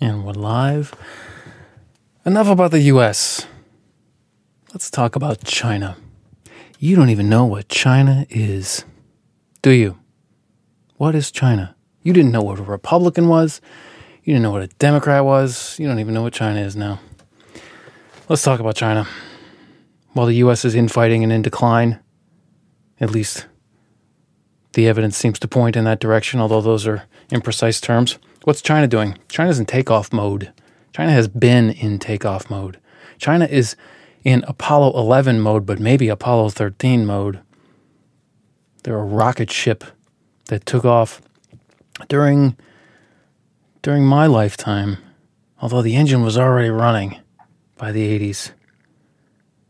And 0.00 0.24
we're 0.24 0.32
live. 0.32 0.94
Enough 2.24 2.46
about 2.46 2.70
the 2.70 2.82
US. 2.82 3.48
Let's 4.72 4.92
talk 4.92 5.16
about 5.16 5.42
China. 5.42 5.96
You 6.78 6.94
don't 6.94 7.10
even 7.10 7.28
know 7.28 7.44
what 7.46 7.68
China 7.68 8.24
is, 8.30 8.84
do 9.60 9.70
you? 9.70 9.98
What 10.98 11.16
is 11.16 11.32
China? 11.32 11.74
You 12.02 12.12
didn't 12.12 12.30
know 12.30 12.42
what 12.42 12.60
a 12.60 12.62
Republican 12.62 13.26
was. 13.26 13.60
You 14.22 14.34
didn't 14.34 14.44
know 14.44 14.52
what 14.52 14.62
a 14.62 14.68
Democrat 14.68 15.24
was. 15.24 15.76
You 15.80 15.88
don't 15.88 15.98
even 15.98 16.14
know 16.14 16.22
what 16.22 16.32
China 16.32 16.60
is 16.60 16.76
now. 16.76 17.00
Let's 18.28 18.44
talk 18.44 18.60
about 18.60 18.76
China. 18.76 19.04
While 20.12 20.26
the 20.26 20.34
US 20.34 20.64
is 20.64 20.76
infighting 20.76 21.24
and 21.24 21.32
in 21.32 21.42
decline, 21.42 21.98
at 23.00 23.10
least 23.10 23.46
the 24.74 24.86
evidence 24.86 25.16
seems 25.16 25.40
to 25.40 25.48
point 25.48 25.74
in 25.74 25.82
that 25.86 25.98
direction, 25.98 26.38
although 26.38 26.60
those 26.60 26.86
are 26.86 27.02
imprecise 27.30 27.82
terms. 27.82 28.16
What's 28.48 28.62
China 28.62 28.86
doing? 28.88 29.18
China's 29.28 29.58
in 29.58 29.66
takeoff 29.66 30.10
mode. 30.10 30.54
China 30.94 31.12
has 31.12 31.28
been 31.28 31.68
in 31.68 31.98
takeoff 31.98 32.48
mode. 32.48 32.78
China 33.18 33.44
is 33.44 33.76
in 34.24 34.42
Apollo 34.48 34.98
11 34.98 35.40
mode, 35.40 35.66
but 35.66 35.78
maybe 35.78 36.08
Apollo 36.08 36.48
13 36.48 37.04
mode. 37.04 37.40
They're 38.84 38.98
a 38.98 39.04
rocket 39.04 39.50
ship 39.50 39.84
that 40.46 40.64
took 40.64 40.86
off 40.86 41.20
during 42.08 42.56
during 43.82 44.06
my 44.06 44.24
lifetime, 44.24 44.96
although 45.60 45.82
the 45.82 45.96
engine 45.96 46.22
was 46.22 46.38
already 46.38 46.70
running 46.70 47.20
by 47.76 47.92
the 47.92 48.18
80s. 48.18 48.52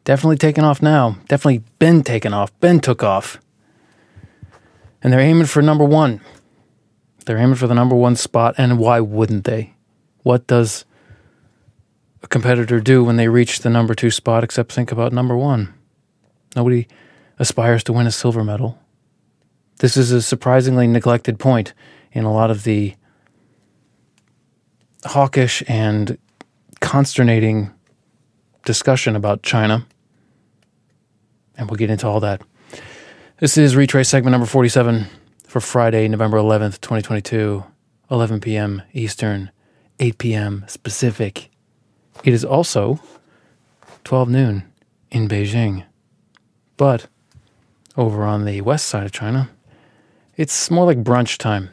Definitely 0.04 0.36
taken 0.36 0.62
off 0.62 0.80
now. 0.80 1.16
Definitely 1.26 1.64
been 1.80 2.04
taken 2.04 2.32
off. 2.32 2.56
Been 2.60 2.78
took 2.78 3.02
off. 3.02 3.40
And 5.02 5.12
they're 5.12 5.18
aiming 5.18 5.46
for 5.46 5.62
number 5.62 5.84
one. 5.84 6.20
They're 7.28 7.36
aiming 7.36 7.56
for 7.56 7.66
the 7.66 7.74
number 7.74 7.94
one 7.94 8.16
spot, 8.16 8.54
and 8.56 8.78
why 8.78 9.00
wouldn't 9.00 9.44
they? 9.44 9.74
What 10.22 10.46
does 10.46 10.86
a 12.22 12.26
competitor 12.26 12.80
do 12.80 13.04
when 13.04 13.16
they 13.16 13.28
reach 13.28 13.58
the 13.58 13.68
number 13.68 13.94
two 13.94 14.10
spot 14.10 14.42
except 14.42 14.72
think 14.72 14.90
about 14.90 15.12
number 15.12 15.36
one? 15.36 15.74
Nobody 16.56 16.88
aspires 17.38 17.84
to 17.84 17.92
win 17.92 18.06
a 18.06 18.10
silver 18.10 18.42
medal. 18.42 18.78
This 19.80 19.94
is 19.94 20.10
a 20.10 20.22
surprisingly 20.22 20.86
neglected 20.86 21.38
point 21.38 21.74
in 22.12 22.24
a 22.24 22.32
lot 22.32 22.50
of 22.50 22.64
the 22.64 22.94
hawkish 25.04 25.62
and 25.68 26.16
consternating 26.80 27.70
discussion 28.64 29.14
about 29.14 29.42
China. 29.42 29.86
And 31.58 31.68
we'll 31.68 31.76
get 31.76 31.90
into 31.90 32.08
all 32.08 32.20
that. 32.20 32.40
This 33.36 33.58
is 33.58 33.76
Retrace 33.76 34.08
segment 34.08 34.32
number 34.32 34.46
47 34.46 35.08
for 35.48 35.60
Friday, 35.60 36.06
November 36.08 36.36
11th, 36.36 36.78
2022, 36.82 37.64
11 38.10 38.40
p.m. 38.40 38.82
Eastern, 38.92 39.50
8 39.98 40.18
p.m. 40.18 40.66
Pacific. 40.82 41.50
It 42.22 42.34
is 42.34 42.44
also 42.44 43.00
12 44.04 44.28
noon 44.28 44.70
in 45.10 45.26
Beijing. 45.26 45.84
But 46.76 47.06
over 47.96 48.24
on 48.24 48.44
the 48.44 48.60
west 48.60 48.86
side 48.88 49.06
of 49.06 49.12
China, 49.12 49.48
it's 50.36 50.70
more 50.70 50.84
like 50.84 51.02
brunch 51.02 51.38
time, 51.38 51.70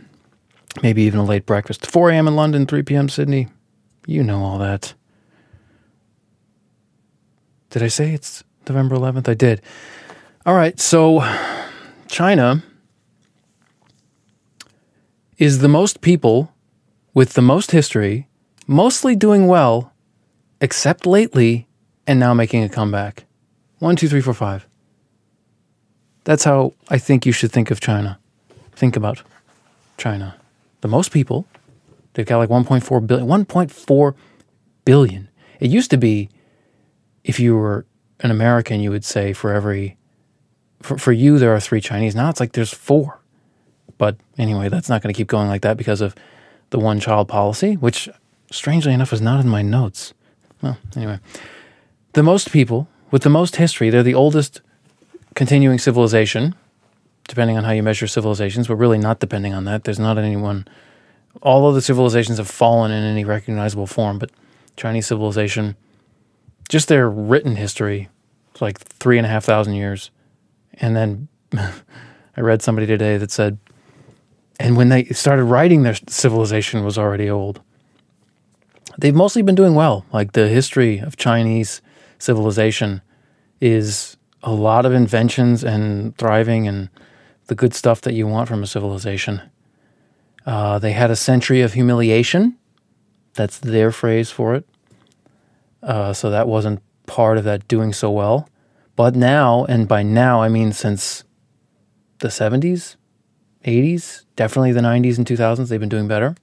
maybe 0.81 1.03
even 1.03 1.20
a 1.20 1.26
late 1.26 1.46
breakfast. 1.46 1.86
4 1.86 2.12
a.m. 2.12 2.30
in 2.30 2.36
London, 2.38 2.66
3 2.66 2.81
p.m. 2.81 3.09
Sydney. 3.09 3.50
You 4.08 4.23
know 4.23 4.42
all 4.42 4.58
that. 4.59 4.94
Did 7.72 7.84
I 7.84 7.90
say 7.90 8.14
it's 8.14 8.42
November 8.70 8.96
11th? 8.96 9.28
I 9.28 9.34
did. 9.34 9.62
All 10.46 10.56
right, 10.56 10.80
so 10.80 11.20
China 12.08 12.64
is 15.38 15.59
the 15.59 15.67
most 15.67 16.02
people 16.02 16.53
with 17.14 17.33
the 17.33 17.41
most 17.41 17.72
history, 17.72 18.28
mostly 18.67 19.16
doing 19.16 19.47
well, 19.47 19.91
except 20.61 21.05
lately, 21.05 21.67
and 22.08 22.19
now 22.19 22.33
making 22.33 22.64
a 22.64 22.69
comeback. 22.69 23.25
One, 23.80 23.95
two, 23.95 24.08
three, 24.08 24.22
four, 24.22 24.33
five. 24.33 24.67
That's 26.23 26.44
how 26.44 26.74
I 26.90 26.97
think 26.97 27.25
you 27.25 27.31
should 27.31 27.51
think 27.51 27.72
of 27.72 27.79
China. 27.79 28.19
Think 28.74 28.95
about 28.95 29.22
China. 29.97 30.35
The 30.81 30.88
most 30.88 31.12
people, 31.12 31.45
they've 32.13 32.25
got 32.25 32.38
like 32.38 32.50
1.4 32.50 33.07
billion. 33.07 33.28
1.4 33.28 34.16
billion. 34.85 35.29
It 35.59 35.69
used 35.69 35.91
to 35.91 35.97
be, 35.97 36.29
if 37.24 37.40
you 37.40 37.56
were 37.56 37.85
an 38.22 38.31
American, 38.31 38.79
you 38.79 38.91
would 38.91 39.06
say 39.06 39.34
for 39.34 39.53
every, 39.53 39.97
for, 40.81 40.97
for 40.97 41.12
you, 41.12 41.38
there 41.38 41.53
are 41.53 41.59
three 41.59 41.81
Chinese. 41.81 42.16
Now 42.16 42.29
it's 42.29 42.40
like 42.40 42.53
there's 42.53 42.74
four. 42.74 43.19
But 43.97 44.17
anyway, 44.38 44.69
that's 44.69 44.89
not 44.89 45.01
going 45.01 45.13
to 45.13 45.17
keep 45.17 45.28
going 45.28 45.47
like 45.47 45.61
that 45.61 45.78
because 45.78 46.01
of 46.01 46.16
the 46.69 46.79
one 46.79 47.00
child 47.00 47.28
policy, 47.28 47.75
which 47.75 48.09
strangely 48.51 48.94
enough 48.94 49.13
is 49.13 49.22
not 49.22 49.39
in 49.39 49.50
my 49.50 49.61
notes. 49.61 50.13
Well, 50.61 50.78
anyway, 50.95 51.19
the 52.13 52.23
most 52.23 52.51
people 52.51 52.88
with 53.11 53.23
the 53.23 53.29
most 53.29 53.56
history, 53.56 53.89
they're 53.89 54.03
the 54.03 54.13
oldest 54.13 54.61
continuing 55.35 55.79
civilization, 55.79 56.56
depending 57.28 57.57
on 57.57 57.63
how 57.63 57.72
you 57.72 57.83
measure 57.83 58.07
civilizations, 58.07 58.67
but 58.67 58.75
really 58.75 58.97
not 58.97 59.19
depending 59.19 59.53
on 59.53 59.66
that. 59.66 59.83
There's 59.83 60.00
not 60.00 60.17
anyone, 60.17 60.67
all 61.41 61.67
of 61.67 61.75
the 61.75 61.81
civilizations 61.81 62.38
have 62.38 62.50
fallen 62.50 62.91
in 62.91 63.03
any 63.03 63.23
recognizable 63.23 63.88
form, 63.88 64.19
but 64.19 64.31
Chinese 64.75 65.07
civilization, 65.07 65.75
just 66.67 66.88
their 66.88 67.09
written 67.09 67.56
history, 67.56 68.09
it's 68.51 68.62
like 68.62 68.79
three 68.79 69.17
and 69.17 69.25
a 69.25 69.29
half 69.29 69.45
thousand 69.45 69.75
years. 69.75 70.12
And 70.73 70.95
then 70.95 71.27
I 71.53 72.41
read 72.41 72.62
somebody 72.62 72.88
today 72.88 73.17
that 73.17 73.31
said 73.31 73.57
and 74.60 74.78
when 74.78 74.90
they 74.90 75.06
started 75.06 75.46
writing, 75.46 75.84
their 75.84 75.98
civilization 76.08 76.84
was 76.84 76.98
already 76.98 77.30
old. 77.30 77.62
They've 78.98 79.16
mostly 79.16 79.42
been 79.42 79.56
doing 79.56 79.76
well. 79.76 80.06
Like 80.14 80.32
the 80.34 80.48
history 80.48 81.00
of 81.00 81.18
Chinese 81.18 81.82
civilization 82.18 83.02
is 83.60 84.18
a 84.44 84.52
lot 84.52 84.86
of 84.86 84.94
inventions 84.94 85.64
and 85.64 86.18
thriving 86.18 86.68
and 86.68 86.90
the 87.48 87.56
good 87.56 87.74
stuff 87.74 88.02
that 88.02 88.14
you 88.14 88.28
want 88.28 88.48
from 88.48 88.64
a 88.64 88.68
civilization. 88.68 89.42
Uh, 90.46 90.80
they 90.80 90.94
had 90.94 91.12
a 91.12 91.16
century 91.16 91.62
of 91.62 91.74
humiliation. 91.74 92.58
That's 93.34 93.60
their 93.60 93.92
phrase 93.92 94.32
for 94.32 94.56
it. 94.56 94.66
Uh, 95.84 96.14
so 96.14 96.30
that 96.30 96.48
wasn't 96.48 96.82
part 97.06 97.38
of 97.38 97.44
that 97.44 97.68
doing 97.68 97.92
so 97.92 98.10
well. 98.12 98.50
But 98.96 99.16
now, 99.16 99.66
and 99.66 99.88
by 99.88 100.04
now 100.04 100.42
I 100.42 100.48
mean 100.48 100.72
since 100.72 101.24
the 102.20 102.30
70s, 102.30 102.96
80s, 103.66 104.26
definitely 104.36 104.72
the 104.72 104.81
90s 104.81 105.18
and 105.18 105.26
2000s, 105.26 105.68
they've 105.68 105.80
been 105.80 105.90
doing 105.90 106.08
better. 106.08 106.36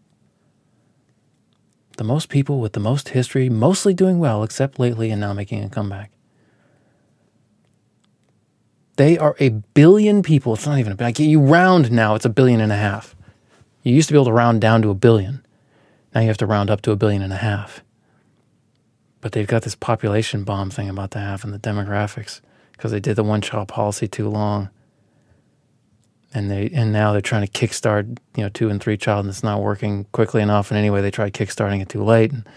The 1.97 2.05
most 2.05 2.28
people 2.28 2.60
with 2.60 2.72
the 2.72 2.81
most 2.81 3.10
history, 3.10 3.49
mostly 3.49 3.94
doing 3.94 4.19
well, 4.19 4.43
except 4.43 4.78
lately 4.78 5.10
and 5.10 5.21
now 5.21 5.32
making 5.32 5.62
a 5.62 5.69
comeback. 5.69 6.11
They 8.97 9.16
are 9.16 9.37
a 9.38 9.50
billion 9.50 10.22
people. 10.22 10.55
It's 10.55 10.66
not 10.66 10.78
even 10.78 10.93
a 10.93 10.97
billion. 10.97 11.31
You 11.31 11.41
round 11.41 11.93
now, 11.93 12.15
it's 12.15 12.25
a 12.25 12.31
billion 12.31 12.61
and 12.61 12.72
a 12.72 12.77
half. 12.77 13.15
You 13.82 13.94
used 13.94 14.09
to 14.09 14.15
be 14.15 14.16
able 14.16 14.27
to 14.27 14.32
round 14.32 14.61
down 14.61 14.82
to 14.82 14.91
a 14.91 14.94
billion. 14.94 15.44
Now 16.15 16.22
you 16.22 16.28
have 16.28 16.37
to 16.38 16.47
round 16.47 16.71
up 16.71 16.82
to 16.82 16.93
a 16.93 16.97
billion 16.97 17.22
and 17.22 17.32
a 17.32 17.37
half. 17.37 17.82
But 19.21 19.32
they've 19.32 19.47
got 19.47 19.62
this 19.62 19.75
population 19.75 20.44
bomb 20.44 20.71
thing 20.71 20.88
about 20.88 21.12
to 21.12 21.21
happen, 21.21 21.53
the 21.53 21.59
demographics, 21.59 22.41
because 22.72 22.91
they 22.91 23.00
did 23.00 23.16
the 23.16 23.25
one 23.25 23.41
child 23.41 23.69
policy 23.69 24.09
too 24.09 24.28
long 24.28 24.71
and 26.34 26.50
they 26.50 26.70
and 26.75 26.93
now 26.93 27.12
they're 27.12 27.20
trying 27.20 27.47
to 27.47 27.53
kickstart 27.53 28.19
you 28.37 28.43
know 28.43 28.48
two 28.48 28.69
and 28.69 28.82
three 28.82 28.97
child 28.97 29.25
and 29.25 29.31
it's 29.31 29.43
not 29.43 29.60
working 29.60 30.04
quickly 30.12 30.43
enough. 30.43 30.70
And 30.70 30.78
anyway 30.78 31.00
they 31.00 31.10
tried 31.10 31.34
kickstarting 31.34 31.81
it 31.82 31.88
too 31.88 32.03
late. 32.03 32.32
And 32.32 32.48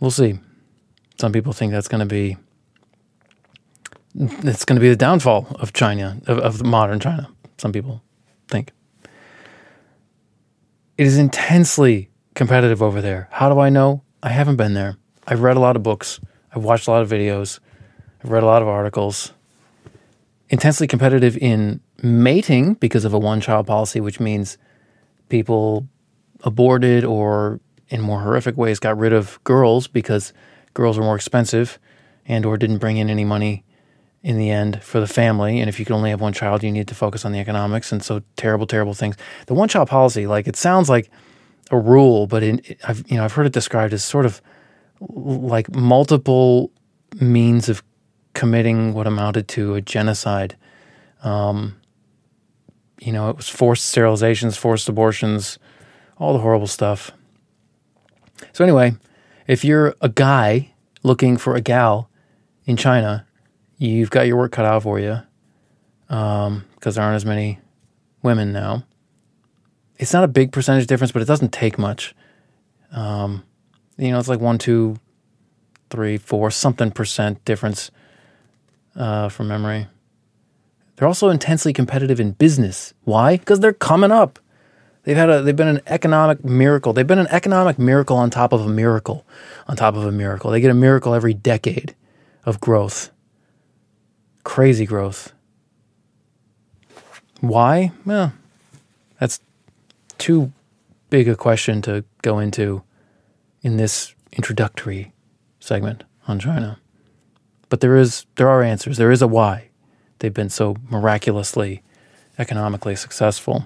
we'll 0.00 0.10
see. 0.10 0.38
Some 1.18 1.32
people 1.32 1.52
think 1.52 1.72
that's 1.72 1.88
going 1.88 2.00
to 2.00 2.06
be 2.06 2.36
it's 4.14 4.64
going 4.64 4.76
to 4.76 4.80
be 4.80 4.88
the 4.88 4.96
downfall 4.96 5.46
of 5.60 5.72
china 5.72 6.20
of, 6.26 6.38
of 6.38 6.64
modern 6.64 6.98
china 6.98 7.28
some 7.58 7.72
people 7.72 8.02
think. 8.48 8.72
It 10.98 11.06
is 11.06 11.16
intensely 11.16 12.10
competitive 12.34 12.82
over 12.82 13.00
there. 13.00 13.28
How 13.30 13.52
do 13.52 13.60
i 13.60 13.68
know? 13.68 14.02
I 14.22 14.30
haven't 14.30 14.56
been 14.56 14.74
there. 14.74 14.96
I've 15.26 15.42
read 15.42 15.56
a 15.56 15.60
lot 15.60 15.76
of 15.76 15.82
books. 15.82 16.20
I've 16.54 16.64
watched 16.64 16.88
a 16.88 16.90
lot 16.90 17.02
of 17.02 17.08
videos. 17.08 17.60
I've 18.22 18.30
read 18.30 18.42
a 18.42 18.46
lot 18.46 18.62
of 18.62 18.68
articles. 18.68 19.32
Intensely 20.48 20.86
competitive 20.86 21.36
in 21.36 21.80
mating 22.02 22.74
because 22.74 23.04
of 23.04 23.12
a 23.12 23.18
one 23.18 23.40
child 23.40 23.66
policy, 23.66 24.00
which 24.00 24.20
means 24.20 24.58
people 25.28 25.86
aborted 26.42 27.04
or 27.04 27.60
in 27.88 28.00
more 28.00 28.20
horrific 28.20 28.56
ways 28.56 28.78
got 28.78 28.96
rid 28.96 29.12
of 29.12 29.42
girls 29.44 29.86
because 29.86 30.32
girls 30.74 30.98
were 30.98 31.04
more 31.04 31.16
expensive 31.16 31.78
and 32.26 32.46
or 32.46 32.56
didn't 32.56 32.78
bring 32.78 32.96
in 32.96 33.10
any 33.10 33.24
money 33.24 33.64
in 34.22 34.38
the 34.38 34.50
end 34.50 34.82
for 34.82 35.00
the 35.00 35.06
family. 35.06 35.60
And 35.60 35.68
if 35.68 35.78
you 35.78 35.84
could 35.84 35.94
only 35.94 36.10
have 36.10 36.20
one 36.20 36.32
child 36.32 36.62
you 36.62 36.70
need 36.70 36.88
to 36.88 36.94
focus 36.94 37.24
on 37.24 37.32
the 37.32 37.38
economics. 37.38 37.90
And 37.92 38.02
so 38.02 38.22
terrible 38.36 38.66
terrible 38.66 38.94
things. 38.94 39.16
The 39.46 39.54
one 39.54 39.68
child 39.68 39.88
policy 39.88 40.26
like 40.26 40.46
it 40.46 40.56
sounds 40.56 40.88
like 40.88 41.10
a 41.70 41.78
rule 41.78 42.26
but 42.26 42.42
in, 42.42 42.62
I've 42.86 43.04
you 43.10 43.16
know 43.16 43.24
I've 43.24 43.32
heard 43.32 43.46
it 43.46 43.52
described 43.52 43.92
as 43.92 44.04
sort 44.04 44.26
of 44.26 44.40
like 45.00 45.74
multiple 45.74 46.70
means 47.20 47.68
of 47.68 47.82
committing 48.34 48.92
what 48.92 49.06
amounted 49.06 49.48
to 49.48 49.74
a 49.74 49.80
genocide. 49.80 50.56
Um, 51.22 51.79
you 53.00 53.12
know, 53.12 53.30
it 53.30 53.36
was 53.36 53.48
forced 53.48 53.94
sterilizations, 53.94 54.56
forced 54.56 54.88
abortions, 54.88 55.58
all 56.18 56.32
the 56.32 56.38
horrible 56.38 56.66
stuff. 56.66 57.10
So 58.52 58.62
anyway, 58.62 58.94
if 59.46 59.64
you're 59.64 59.94
a 60.00 60.08
guy 60.08 60.74
looking 61.02 61.36
for 61.36 61.56
a 61.56 61.60
gal 61.60 62.10
in 62.66 62.76
China, 62.76 63.26
you've 63.78 64.10
got 64.10 64.26
your 64.26 64.36
work 64.36 64.52
cut 64.52 64.66
out 64.66 64.82
for 64.82 64.98
you 64.98 65.18
because 66.06 66.46
um, 66.46 66.64
there 66.82 67.02
aren't 67.02 67.16
as 67.16 67.24
many 67.24 67.58
women 68.22 68.52
now. 68.52 68.84
It's 69.96 70.12
not 70.12 70.24
a 70.24 70.28
big 70.28 70.52
percentage 70.52 70.86
difference, 70.86 71.12
but 71.12 71.22
it 71.22 71.26
doesn't 71.28 71.52
take 71.52 71.78
much. 71.78 72.14
Um, 72.92 73.44
you 73.96 74.10
know, 74.10 74.18
it's 74.18 74.28
like 74.28 74.40
one, 74.40 74.58
two, 74.58 74.96
three, 75.90 76.18
four, 76.18 76.50
something 76.50 76.90
percent 76.90 77.44
difference 77.44 77.90
uh, 78.96 79.28
from 79.28 79.48
memory. 79.48 79.86
They're 81.00 81.08
also 81.08 81.30
intensely 81.30 81.72
competitive 81.72 82.20
in 82.20 82.32
business. 82.32 82.92
Why? 83.04 83.38
Because 83.38 83.60
they're 83.60 83.72
coming 83.72 84.12
up. 84.12 84.38
They've 85.04 85.16
had 85.16 85.30
a 85.30 85.40
they've 85.40 85.56
been 85.56 85.66
an 85.66 85.80
economic 85.86 86.44
miracle. 86.44 86.92
They've 86.92 87.06
been 87.06 87.18
an 87.18 87.26
economic 87.30 87.78
miracle 87.78 88.18
on 88.18 88.28
top 88.28 88.52
of 88.52 88.60
a 88.60 88.68
miracle, 88.68 89.24
on 89.66 89.78
top 89.78 89.96
of 89.96 90.04
a 90.04 90.12
miracle. 90.12 90.50
They 90.50 90.60
get 90.60 90.70
a 90.70 90.74
miracle 90.74 91.14
every 91.14 91.32
decade 91.32 91.96
of 92.44 92.60
growth. 92.60 93.10
Crazy 94.44 94.84
growth. 94.84 95.32
Why? 97.40 97.92
Well, 98.04 98.34
that's 99.18 99.40
too 100.18 100.52
big 101.08 101.30
a 101.30 101.34
question 101.34 101.80
to 101.80 102.04
go 102.20 102.38
into 102.38 102.82
in 103.62 103.78
this 103.78 104.14
introductory 104.32 105.14
segment 105.60 106.04
on 106.28 106.38
China. 106.38 106.78
But 107.70 107.80
there 107.80 107.96
is 107.96 108.26
there 108.34 108.50
are 108.50 108.62
answers. 108.62 108.98
There 108.98 109.10
is 109.10 109.22
a 109.22 109.26
why 109.26 109.69
they've 110.20 110.32
been 110.32 110.48
so 110.48 110.76
miraculously 110.88 111.82
economically 112.38 112.96
successful. 112.96 113.64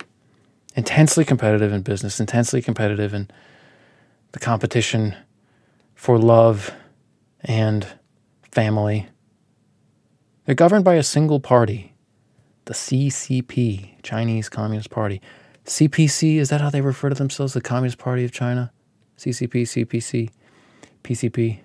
Intensely 0.75 1.25
competitive 1.25 1.73
in 1.73 1.83
business, 1.83 2.19
intensely 2.19 2.61
competitive 2.61 3.15
in 3.15 3.31
the 4.33 4.41
competition 4.41 5.15
for 5.95 6.19
love 6.19 6.73
and 7.43 7.87
family. 8.51 9.07
They're 10.45 10.55
governed 10.55 10.85
by 10.85 10.95
a 10.95 11.03
single 11.03 11.41
party, 11.41 11.95
the 12.65 12.75
CCP, 12.75 14.03
Chinese 14.03 14.49
Communist 14.49 14.91
Party. 14.91 15.21
CPC, 15.65 16.37
is 16.37 16.51
that 16.51 16.61
how 16.61 16.71
they 16.71 16.81
refer 16.81 17.09
to 17.09 17.15
themselves? 17.15 17.55
The 17.55 17.61
Communist 17.61 17.99
Party 17.99 18.25
of 18.25 18.33
China? 18.33 18.73
CCP, 19.17 19.63
CPC, 19.63 20.31
PCP. 21.03 21.61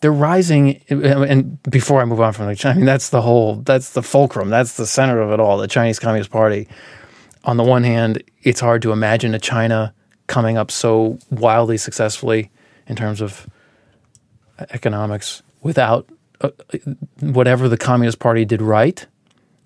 They're 0.00 0.12
rising, 0.12 0.82
and 0.88 1.62
before 1.62 2.02
I 2.02 2.04
move 2.04 2.20
on 2.20 2.32
from 2.32 2.46
the 2.46 2.54
China, 2.54 2.74
I 2.74 2.76
mean 2.76 2.86
that's 2.86 3.08
the 3.08 3.22
whole, 3.22 3.56
that's 3.56 3.90
the 3.90 4.02
fulcrum, 4.02 4.50
that's 4.50 4.76
the 4.76 4.86
center 4.86 5.20
of 5.20 5.32
it 5.32 5.40
all. 5.40 5.56
The 5.58 5.68
Chinese 5.68 5.98
Communist 5.98 6.30
Party. 6.30 6.68
On 7.44 7.56
the 7.56 7.64
one 7.64 7.84
hand, 7.84 8.22
it's 8.42 8.60
hard 8.60 8.82
to 8.82 8.92
imagine 8.92 9.34
a 9.34 9.38
China 9.38 9.94
coming 10.26 10.58
up 10.58 10.70
so 10.70 11.18
wildly 11.30 11.78
successfully 11.78 12.50
in 12.88 12.96
terms 12.96 13.20
of 13.20 13.48
economics 14.70 15.42
without 15.62 16.08
uh, 16.40 16.50
whatever 17.20 17.68
the 17.68 17.78
Communist 17.78 18.18
Party 18.18 18.44
did 18.44 18.60
right, 18.60 19.06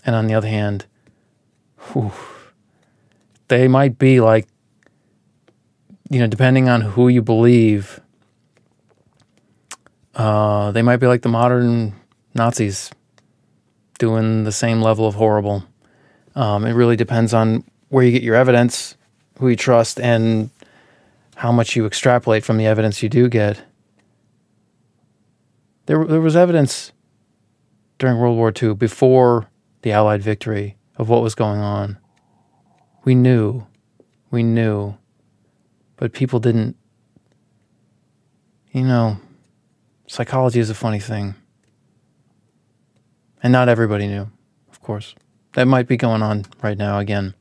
and 0.06 0.14
on 0.14 0.26
the 0.26 0.34
other 0.34 0.48
hand, 0.48 0.86
whew, 1.92 2.12
they 3.48 3.66
might 3.66 3.98
be 3.98 4.20
like 4.20 4.46
you 6.10 6.18
know, 6.18 6.26
depending 6.26 6.68
on 6.68 6.80
who 6.82 7.08
you 7.08 7.22
believe, 7.22 8.00
uh, 10.14 10.72
they 10.72 10.82
might 10.82 10.96
be 10.96 11.06
like 11.06 11.22
the 11.22 11.28
modern 11.28 11.94
Nazis 12.34 12.90
doing 13.98 14.44
the 14.44 14.52
same 14.52 14.80
level 14.80 15.06
of 15.06 15.14
horrible. 15.14 15.64
Um, 16.34 16.64
it 16.64 16.72
really 16.72 16.96
depends 16.96 17.34
on 17.34 17.64
where 17.88 18.04
you 18.04 18.12
get 18.12 18.22
your 18.22 18.34
evidence, 18.34 18.96
who 19.38 19.48
you 19.48 19.56
trust, 19.56 20.00
and 20.00 20.50
how 21.36 21.52
much 21.52 21.76
you 21.76 21.86
extrapolate 21.86 22.44
from 22.44 22.56
the 22.56 22.66
evidence 22.66 23.02
you 23.02 23.08
do 23.08 23.28
get. 23.28 23.62
There, 25.86 26.04
there 26.04 26.20
was 26.20 26.36
evidence 26.36 26.92
during 27.98 28.18
World 28.18 28.36
War 28.36 28.52
II, 28.54 28.74
before 28.74 29.48
the 29.82 29.92
Allied 29.92 30.22
victory, 30.22 30.76
of 30.96 31.08
what 31.08 31.22
was 31.22 31.34
going 31.34 31.60
on. 31.60 31.98
We 33.04 33.14
knew, 33.14 33.66
we 34.30 34.42
knew 34.42 34.96
but 36.00 36.14
people 36.14 36.40
didn't. 36.40 36.76
You 38.72 38.82
know, 38.82 39.18
psychology 40.10 40.58
is 40.58 40.70
a 40.70 40.74
funny 40.74 40.98
thing. 40.98 41.36
And 43.42 43.52
not 43.52 43.68
everybody 43.68 44.08
knew, 44.08 44.28
of 44.68 44.82
course. 44.82 45.14
That 45.54 45.66
might 45.66 45.86
be 45.86 45.96
going 45.96 46.20
on 46.20 46.46
right 46.62 46.76
now 46.76 46.98
again. 46.98 47.34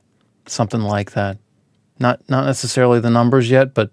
Something 0.46 0.80
like 0.80 1.12
that. 1.12 1.38
Not 1.98 2.22
not 2.28 2.46
necessarily 2.46 3.00
the 3.00 3.10
numbers 3.10 3.50
yet, 3.50 3.74
but 3.74 3.90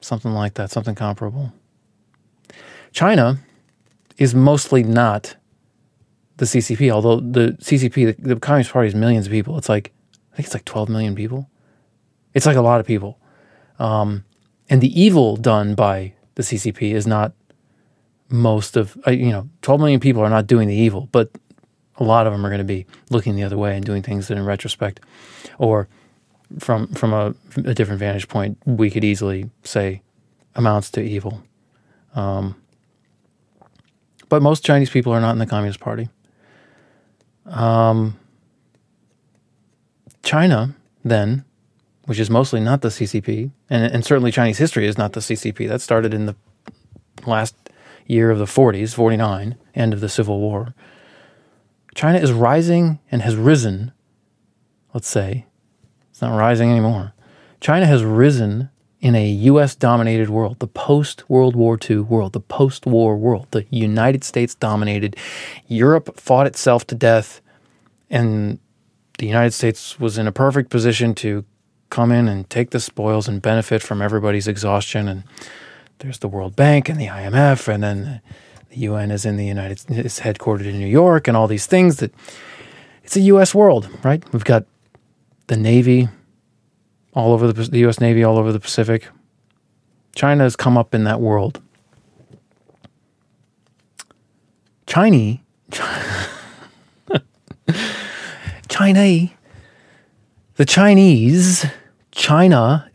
something 0.00 0.32
like 0.32 0.54
that, 0.54 0.70
something 0.70 0.94
comparable. 0.94 1.52
China 2.92 3.38
is 4.18 4.34
mostly 4.34 4.82
not 4.82 5.36
the 6.36 6.44
CCP, 6.44 6.90
although 6.90 7.20
the 7.20 7.56
CCP, 7.60 8.16
the, 8.16 8.34
the 8.34 8.40
Communist 8.40 8.72
Party, 8.72 8.88
is 8.88 8.94
millions 8.94 9.26
of 9.26 9.32
people. 9.32 9.58
It's 9.58 9.68
like 9.68 9.92
I 10.32 10.36
think 10.36 10.46
it's 10.46 10.54
like 10.54 10.64
12 10.64 10.88
million 10.88 11.14
people. 11.14 11.50
It's 12.34 12.46
like 12.46 12.56
a 12.56 12.62
lot 12.62 12.80
of 12.80 12.86
people. 12.86 13.18
Um, 13.78 14.24
and 14.68 14.80
the 14.80 15.00
evil 15.00 15.36
done 15.36 15.74
by 15.74 16.14
the 16.34 16.42
CCP 16.42 16.92
is 16.92 17.06
not 17.06 17.32
most 18.28 18.76
of, 18.76 18.96
uh, 19.06 19.10
you 19.10 19.30
know, 19.30 19.48
12 19.62 19.80
million 19.80 20.00
people 20.00 20.22
are 20.22 20.30
not 20.30 20.46
doing 20.46 20.68
the 20.68 20.74
evil, 20.74 21.08
but 21.12 21.30
a 21.96 22.04
lot 22.04 22.26
of 22.26 22.32
them 22.32 22.44
are 22.44 22.48
going 22.48 22.58
to 22.58 22.64
be 22.64 22.86
looking 23.10 23.36
the 23.36 23.42
other 23.42 23.58
way 23.58 23.76
and 23.76 23.84
doing 23.84 24.02
things 24.02 24.28
that 24.28 24.38
in 24.38 24.44
retrospect 24.44 25.00
or 25.58 25.88
from 26.58 26.88
from 26.88 27.12
a, 27.12 27.34
a 27.64 27.74
different 27.74 28.00
vantage 28.00 28.26
point 28.26 28.58
we 28.64 28.90
could 28.90 29.04
easily 29.04 29.48
say 29.62 30.02
amounts 30.56 30.90
to 30.90 31.00
evil. 31.00 31.42
Um, 32.14 32.56
but 34.28 34.42
most 34.42 34.64
chinese 34.64 34.90
people 34.90 35.12
are 35.12 35.20
not 35.20 35.32
in 35.32 35.38
the 35.38 35.46
communist 35.46 35.78
party. 35.78 36.08
Um, 37.46 38.18
china 40.22 40.74
then 41.04 41.44
which 42.10 42.18
is 42.18 42.28
mostly 42.28 42.58
not 42.58 42.80
the 42.80 42.88
CCP, 42.88 43.52
and, 43.70 43.84
and 43.94 44.04
certainly 44.04 44.32
Chinese 44.32 44.58
history 44.58 44.84
is 44.84 44.98
not 44.98 45.12
the 45.12 45.20
CCP. 45.20 45.68
That 45.68 45.80
started 45.80 46.12
in 46.12 46.26
the 46.26 46.34
last 47.24 47.54
year 48.04 48.32
of 48.32 48.40
the 48.40 48.46
40s, 48.46 48.92
49, 48.92 49.54
end 49.76 49.94
of 49.94 50.00
the 50.00 50.08
Civil 50.08 50.40
War. 50.40 50.74
China 51.94 52.18
is 52.18 52.32
rising 52.32 52.98
and 53.12 53.22
has 53.22 53.36
risen, 53.36 53.92
let's 54.92 55.06
say. 55.06 55.46
It's 56.10 56.20
not 56.20 56.36
rising 56.36 56.68
anymore. 56.68 57.14
China 57.60 57.86
has 57.86 58.02
risen 58.02 58.70
in 59.00 59.14
a 59.14 59.28
US 59.28 59.76
dominated 59.76 60.30
world, 60.30 60.58
the 60.58 60.66
post 60.66 61.30
World 61.30 61.54
War 61.54 61.78
II 61.88 62.00
world, 62.00 62.32
the 62.32 62.40
post 62.40 62.86
war 62.86 63.16
world, 63.16 63.46
the 63.52 63.66
United 63.70 64.24
States 64.24 64.56
dominated. 64.56 65.16
Europe 65.68 66.18
fought 66.18 66.48
itself 66.48 66.84
to 66.88 66.96
death, 66.96 67.40
and 68.10 68.58
the 69.18 69.28
United 69.28 69.52
States 69.52 70.00
was 70.00 70.18
in 70.18 70.26
a 70.26 70.32
perfect 70.32 70.70
position 70.70 71.14
to 71.14 71.44
come 71.90 72.12
in 72.12 72.28
and 72.28 72.48
take 72.48 72.70
the 72.70 72.80
spoils 72.80 73.28
and 73.28 73.42
benefit 73.42 73.82
from 73.82 74.00
everybody's 74.00 74.48
exhaustion. 74.48 75.08
And 75.08 75.24
there's 75.98 76.20
the 76.20 76.28
World 76.28 76.56
Bank 76.56 76.88
and 76.88 76.98
the 76.98 77.06
IMF, 77.06 77.68
and 77.68 77.82
then 77.82 78.20
the 78.70 78.78
UN 78.78 79.10
is 79.10 79.26
in 79.26 79.36
the 79.36 79.46
United 79.46 79.90
is 79.90 80.20
headquartered 80.20 80.66
in 80.66 80.78
New 80.78 80.86
York, 80.86 81.28
and 81.28 81.36
all 81.36 81.46
these 81.46 81.66
things 81.66 81.96
that 81.96 82.14
it's 83.04 83.16
a 83.16 83.20
U.S. 83.20 83.54
world, 83.54 83.88
right? 84.04 84.22
We've 84.32 84.44
got 84.44 84.64
the 85.48 85.56
Navy 85.56 86.08
all 87.12 87.32
over 87.32 87.52
the, 87.52 87.64
the 87.64 87.80
U.S. 87.80 88.00
Navy 88.00 88.22
all 88.22 88.38
over 88.38 88.52
the 88.52 88.60
Pacific. 88.60 89.08
China 90.14 90.44
has 90.44 90.56
come 90.56 90.78
up 90.78 90.94
in 90.94 91.04
that 91.04 91.20
world. 91.20 91.60
China, 94.86 95.38
China, 98.68 99.30
the 100.56 100.64
Chinese 100.64 101.66
China 102.20 102.90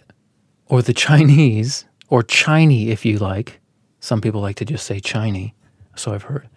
or 0.67 0.84
the 0.84 0.94
Chinese, 0.94 1.86
or 2.10 2.22
Chinese 2.22 2.91
if 2.91 3.03
you 3.05 3.17
like, 3.17 3.60
some 4.00 4.22
people 4.22 4.39
like 4.39 4.55
to 4.58 4.65
just 4.65 4.86
say 4.86 5.00
Chinese, 5.00 5.50
so 5.96 6.13
I've 6.13 6.29
heard, 6.29 6.48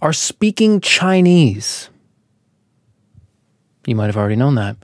are 0.00 0.14
speaking 0.14 0.80
Chinese. 0.80 1.90
You 3.86 3.94
might 3.94 4.06
have 4.06 4.16
already 4.16 4.36
known 4.36 4.54
that. 4.54 4.78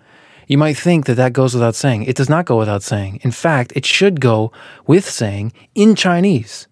You 0.48 0.58
might 0.58 0.76
think 0.76 1.06
that 1.06 1.14
that 1.14 1.32
goes 1.32 1.54
without 1.54 1.74
saying. 1.74 2.02
It 2.02 2.14
does 2.14 2.28
not 2.28 2.44
go 2.44 2.58
without 2.58 2.82
saying. 2.82 3.20
In 3.22 3.30
fact, 3.30 3.72
it 3.74 3.86
should 3.86 4.20
go 4.20 4.52
with 4.86 5.08
saying 5.08 5.54
in 5.74 5.94
Chinese. 5.94 6.68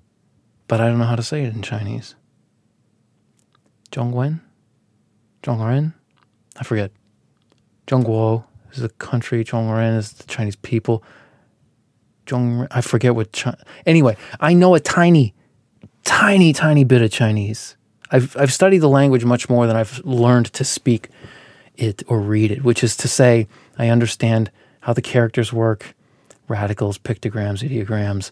But 0.68 0.82
I 0.82 0.88
don't 0.88 0.98
know 0.98 1.06
how 1.06 1.16
to 1.16 1.22
say 1.22 1.44
it 1.44 1.54
in 1.54 1.62
Chinese. 1.62 2.14
Zhongwen? 3.90 4.40
Zhongren? 5.42 5.94
I 6.58 6.62
forget. 6.62 6.90
Zhongguo 7.86 8.44
is 8.76 8.82
the 8.82 8.88
country. 8.90 9.44
Zhongren 9.44 9.96
is 9.96 10.12
the 10.12 10.24
Chinese 10.24 10.56
people. 10.56 11.02
Zhong, 12.26 12.66
I 12.70 12.80
forget 12.80 13.14
what. 13.14 13.32
Chi- 13.32 13.56
anyway, 13.86 14.16
I 14.40 14.54
know 14.54 14.74
a 14.74 14.80
tiny, 14.80 15.34
tiny, 16.04 16.52
tiny 16.52 16.84
bit 16.84 17.02
of 17.02 17.10
Chinese. 17.10 17.76
I've 18.10 18.36
I've 18.36 18.52
studied 18.52 18.78
the 18.78 18.88
language 18.88 19.24
much 19.24 19.48
more 19.48 19.66
than 19.66 19.76
I've 19.76 20.00
learned 20.04 20.52
to 20.54 20.64
speak 20.64 21.08
it 21.76 22.02
or 22.06 22.20
read 22.20 22.50
it. 22.50 22.64
Which 22.64 22.82
is 22.84 22.96
to 22.98 23.08
say, 23.08 23.46
I 23.78 23.88
understand 23.88 24.50
how 24.80 24.92
the 24.92 25.02
characters 25.02 25.52
work. 25.52 25.94
radicals, 26.48 26.98
pictograms, 26.98 27.68
ideograms. 27.68 28.30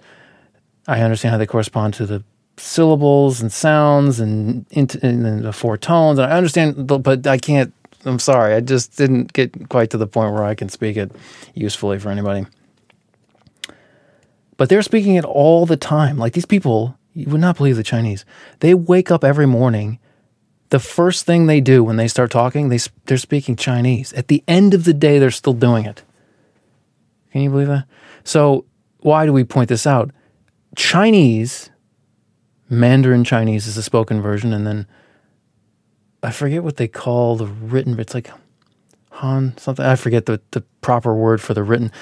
I 0.86 1.00
understand 1.00 1.32
how 1.32 1.38
they 1.38 1.46
correspond 1.46 1.94
to 1.94 2.06
the 2.06 2.22
syllables 2.56 3.40
and 3.40 3.50
sounds 3.52 4.20
and, 4.20 4.64
and 4.72 5.44
the 5.44 5.52
four 5.52 5.76
tones. 5.76 6.18
And 6.18 6.32
I 6.32 6.36
understand, 6.36 6.86
but 6.86 7.26
I 7.26 7.38
can't. 7.38 7.72
I'm 8.04 8.18
sorry, 8.18 8.54
I 8.54 8.60
just 8.60 8.96
didn't 8.96 9.32
get 9.32 9.68
quite 9.68 9.90
to 9.90 9.98
the 9.98 10.06
point 10.06 10.32
where 10.32 10.44
I 10.44 10.54
can 10.54 10.68
speak 10.68 10.96
it 10.96 11.12
usefully 11.54 11.98
for 11.98 12.10
anybody. 12.10 12.46
But 14.56 14.68
they're 14.68 14.82
speaking 14.82 15.16
it 15.16 15.24
all 15.24 15.66
the 15.66 15.76
time. 15.76 16.18
Like 16.18 16.32
these 16.32 16.46
people, 16.46 16.98
you 17.14 17.26
would 17.28 17.40
not 17.40 17.56
believe 17.56 17.76
the 17.76 17.82
Chinese. 17.82 18.24
They 18.60 18.74
wake 18.74 19.10
up 19.10 19.24
every 19.24 19.46
morning. 19.46 19.98
The 20.70 20.78
first 20.78 21.26
thing 21.26 21.46
they 21.46 21.60
do 21.60 21.82
when 21.82 21.96
they 21.96 22.08
start 22.08 22.30
talking, 22.30 22.68
they 22.68 22.78
they're 23.06 23.18
speaking 23.18 23.56
Chinese. 23.56 24.12
At 24.12 24.28
the 24.28 24.42
end 24.46 24.74
of 24.74 24.84
the 24.84 24.94
day, 24.94 25.18
they're 25.18 25.30
still 25.30 25.52
doing 25.52 25.86
it. 25.86 26.02
Can 27.32 27.42
you 27.42 27.50
believe 27.50 27.68
that? 27.68 27.86
So 28.22 28.64
why 29.00 29.26
do 29.26 29.32
we 29.32 29.44
point 29.44 29.68
this 29.68 29.86
out? 29.86 30.10
Chinese, 30.76 31.70
Mandarin 32.68 33.24
Chinese 33.24 33.66
is 33.66 33.74
the 33.74 33.82
spoken 33.82 34.20
version, 34.20 34.52
and 34.52 34.66
then 34.66 34.86
I 36.24 36.30
forget 36.30 36.64
what 36.64 36.76
they 36.76 36.88
call 36.88 37.36
the 37.36 37.46
written. 37.46 37.98
It's 38.00 38.14
like 38.14 38.30
Han 39.10 39.56
something. 39.58 39.84
I 39.84 39.96
forget 39.96 40.26
the 40.26 40.40
the 40.50 40.62
proper 40.80 41.14
word 41.14 41.40
for 41.40 41.54
the 41.54 41.62
written. 41.62 41.92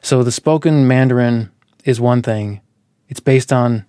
So 0.00 0.22
the 0.22 0.32
spoken 0.32 0.88
Mandarin 0.88 1.50
is 1.84 2.00
one 2.00 2.22
thing. 2.22 2.60
It's 3.08 3.20
based 3.20 3.52
on. 3.52 3.86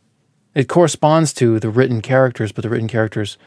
It 0.53 0.67
corresponds 0.67 1.33
to 1.35 1.59
the 1.59 1.69
written 1.69 2.01
characters, 2.01 2.51
but 2.51 2.63
the 2.63 2.69
written 2.69 2.87
characters 2.87 3.37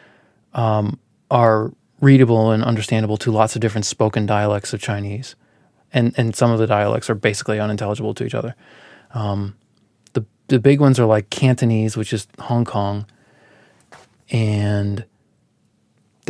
um, 0.55 0.99
are 1.31 1.73
readable 2.01 2.53
and 2.53 2.63
understandable 2.65 3.17
to 3.19 3.33
lots 3.33 3.57
of 3.57 3.61
different 3.61 3.85
spoken 3.85 4.27
dialects 4.27 4.73
of 4.73 4.81
Chinese, 4.81 5.35
and 5.93 6.15
and 6.17 6.35
some 6.35 6.51
of 6.51 6.59
the 6.59 6.67
dialects 6.67 7.11
are 7.11 7.15
basically 7.15 7.61
unintelligible 7.61 8.15
to 8.15 8.25
each 8.25 8.35
other. 8.35 8.55
Um, 9.13 9.57
the 10.13 10.25
the 10.49 10.59
big 10.59 10.81
ones 10.81 10.99
are 10.99 11.07
like 11.07 11.31
Cantonese, 11.31 11.97
which 11.97 12.13
is 12.13 12.27
Hong 12.39 12.65
Kong, 12.65 13.07
and 14.31 15.05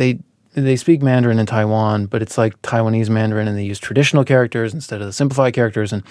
they 0.01 0.19
they 0.53 0.75
speak 0.75 1.01
Mandarin 1.01 1.39
in 1.39 1.45
Taiwan, 1.45 2.07
but 2.07 2.21
it's 2.21 2.37
like 2.37 2.61
Taiwanese 2.61 3.09
Mandarin, 3.09 3.47
and 3.47 3.57
they 3.57 3.63
use 3.63 3.79
traditional 3.79 4.25
characters 4.25 4.73
instead 4.73 4.99
of 4.99 5.07
the 5.07 5.13
simplified 5.13 5.53
characters. 5.53 5.93
And 5.93 6.03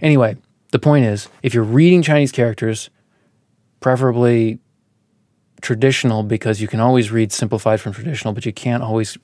anyway, 0.00 0.36
the 0.72 0.80
point 0.80 1.04
is, 1.04 1.28
if 1.42 1.54
you're 1.54 1.62
reading 1.62 2.02
Chinese 2.02 2.32
characters, 2.32 2.90
preferably 3.78 4.58
traditional, 5.60 6.24
because 6.24 6.60
you 6.60 6.66
can 6.66 6.80
always 6.80 7.12
read 7.12 7.30
simplified 7.30 7.80
from 7.80 7.92
traditional, 7.92 8.34
but 8.34 8.44
you 8.44 8.52
can't 8.52 8.82
always 8.82 9.16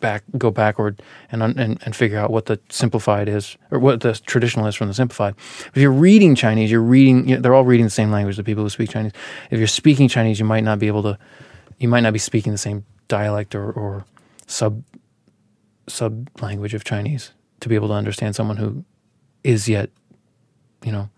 back 0.00 0.24
go 0.38 0.50
backward 0.50 1.02
and, 1.30 1.42
and 1.42 1.78
and 1.84 1.96
figure 1.96 2.18
out 2.18 2.30
what 2.30 2.46
the 2.46 2.58
simplified 2.70 3.28
is 3.28 3.56
or 3.70 3.78
what 3.78 4.00
the 4.00 4.14
traditional 4.14 4.66
is 4.66 4.74
from 4.74 4.88
the 4.88 4.94
simplified. 4.94 5.34
If 5.74 5.82
you're 5.82 5.92
reading 5.92 6.34
Chinese, 6.34 6.70
you're 6.70 6.80
reading. 6.80 7.28
You 7.28 7.34
know, 7.36 7.42
they're 7.42 7.54
all 7.54 7.64
reading 7.64 7.86
the 7.86 7.90
same 7.90 8.10
language. 8.10 8.36
The 8.36 8.44
people 8.44 8.62
who 8.62 8.70
speak 8.70 8.90
Chinese. 8.90 9.12
If 9.50 9.58
you're 9.58 9.68
speaking 9.68 10.08
Chinese, 10.08 10.38
you 10.38 10.46
might 10.46 10.64
not 10.64 10.78
be 10.78 10.86
able 10.86 11.02
to. 11.02 11.18
You 11.82 11.88
might 11.88 12.02
not 12.02 12.12
be 12.12 12.20
speaking 12.20 12.52
the 12.52 12.58
same 12.58 12.84
dialect 13.08 13.56
or, 13.56 13.72
or 13.72 14.04
sub 14.46 14.84
sub 15.88 16.28
language 16.40 16.74
of 16.74 16.84
Chinese 16.84 17.32
to 17.58 17.68
be 17.68 17.74
able 17.74 17.88
to 17.88 17.94
understand 17.94 18.36
someone 18.36 18.56
who 18.56 18.84
is 19.42 19.68
yet, 19.68 19.90
you 20.84 20.92
know, 20.92 21.10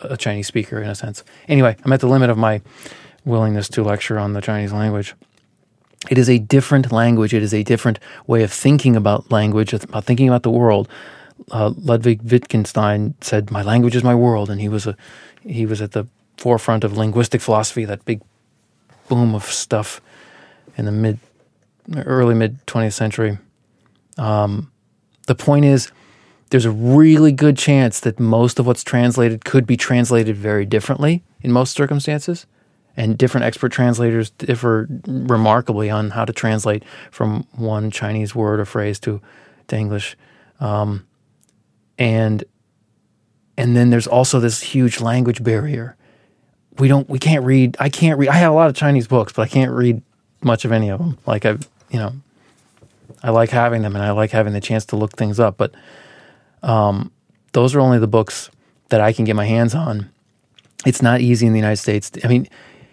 a 0.00 0.16
Chinese 0.16 0.46
speaker 0.46 0.80
in 0.80 0.88
a 0.88 0.94
sense. 0.94 1.22
Anyway, 1.48 1.76
I'm 1.84 1.92
at 1.92 2.00
the 2.00 2.08
limit 2.08 2.30
of 2.30 2.38
my 2.38 2.62
willingness 3.26 3.68
to 3.68 3.82
lecture 3.82 4.18
on 4.18 4.32
the 4.32 4.40
Chinese 4.40 4.72
language. 4.72 5.14
It 6.08 6.16
is 6.16 6.30
a 6.30 6.38
different 6.38 6.90
language. 6.90 7.34
It 7.34 7.42
is 7.42 7.52
a 7.52 7.62
different 7.62 7.98
way 8.26 8.42
of 8.42 8.50
thinking 8.50 8.96
about 8.96 9.30
language, 9.30 9.74
about 9.74 10.06
thinking 10.06 10.28
about 10.28 10.44
the 10.44 10.50
world. 10.50 10.88
Uh, 11.50 11.74
Ludwig 11.76 12.22
Wittgenstein 12.22 13.16
said, 13.20 13.50
"My 13.50 13.60
language 13.60 13.94
is 13.94 14.02
my 14.02 14.14
world," 14.14 14.48
and 14.48 14.62
he 14.62 14.70
was 14.70 14.86
a 14.86 14.96
he 15.42 15.66
was 15.66 15.82
at 15.82 15.92
the 15.92 16.06
forefront 16.38 16.84
of 16.84 16.96
linguistic 16.96 17.42
philosophy, 17.42 17.84
that 17.84 18.06
big 18.06 18.22
boom 19.08 19.34
of 19.34 19.44
stuff 19.44 20.00
in 20.76 20.84
the 20.84 20.92
mid 20.92 21.18
early 21.96 22.34
mid 22.34 22.64
20th 22.66 22.92
century. 22.92 23.38
Um, 24.18 24.72
the 25.26 25.34
point 25.34 25.64
is, 25.64 25.90
there's 26.50 26.64
a 26.64 26.70
really 26.70 27.32
good 27.32 27.56
chance 27.56 28.00
that 28.00 28.20
most 28.20 28.58
of 28.58 28.66
what's 28.66 28.84
translated 28.84 29.44
could 29.44 29.66
be 29.66 29.76
translated 29.76 30.36
very 30.36 30.64
differently 30.64 31.24
in 31.40 31.52
most 31.52 31.74
circumstances 31.74 32.46
and 32.96 33.18
different 33.18 33.44
expert 33.44 33.70
translators 33.70 34.30
differ 34.30 34.88
remarkably 35.06 35.90
on 35.90 36.10
how 36.10 36.24
to 36.24 36.32
translate 36.32 36.82
from 37.10 37.46
one 37.52 37.90
Chinese 37.90 38.34
word 38.34 38.58
or 38.58 38.64
phrase 38.64 38.98
to 39.00 39.20
to 39.68 39.76
English, 39.76 40.16
um, 40.60 41.06
and 41.98 42.44
and 43.58 43.76
then 43.76 43.90
there's 43.90 44.06
also 44.06 44.40
this 44.40 44.62
huge 44.62 45.00
language 45.00 45.42
barrier. 45.42 45.96
We 46.78 46.88
don't, 46.88 47.08
we 47.08 47.18
can't 47.18 47.44
read. 47.44 47.76
I 47.80 47.88
can't 47.88 48.18
read. 48.18 48.28
I 48.28 48.34
have 48.34 48.52
a 48.52 48.54
lot 48.54 48.68
of 48.68 48.76
Chinese 48.76 49.08
books, 49.08 49.32
but 49.32 49.42
I 49.42 49.48
can't 49.48 49.72
read 49.72 50.02
much 50.46 50.64
of 50.64 50.72
any 50.72 50.88
of 50.88 50.98
them. 50.98 51.18
Like 51.26 51.44
I, 51.44 51.58
you 51.90 51.98
know, 51.98 52.12
I 53.22 53.30
like 53.30 53.50
having 53.50 53.82
them, 53.82 53.94
and 53.94 54.04
I 54.04 54.12
like 54.12 54.30
having 54.30 54.52
the 54.52 54.60
chance 54.60 54.86
to 54.86 54.96
look 54.96 55.12
things 55.12 55.38
up. 55.38 55.56
But 55.56 55.74
um, 56.62 57.12
those 57.52 57.74
are 57.74 57.80
only 57.80 57.98
the 57.98 58.06
books 58.06 58.50
that 58.88 59.00
I 59.00 59.12
can 59.12 59.24
get 59.24 59.36
my 59.36 59.44
hands 59.44 59.74
on. 59.74 60.10
It's 60.86 61.02
not 61.02 61.20
easy 61.20 61.46
in 61.46 61.52
the 61.52 61.58
United 61.58 61.78
States. 61.78 62.10
I 62.24 62.28
mean, 62.28 62.48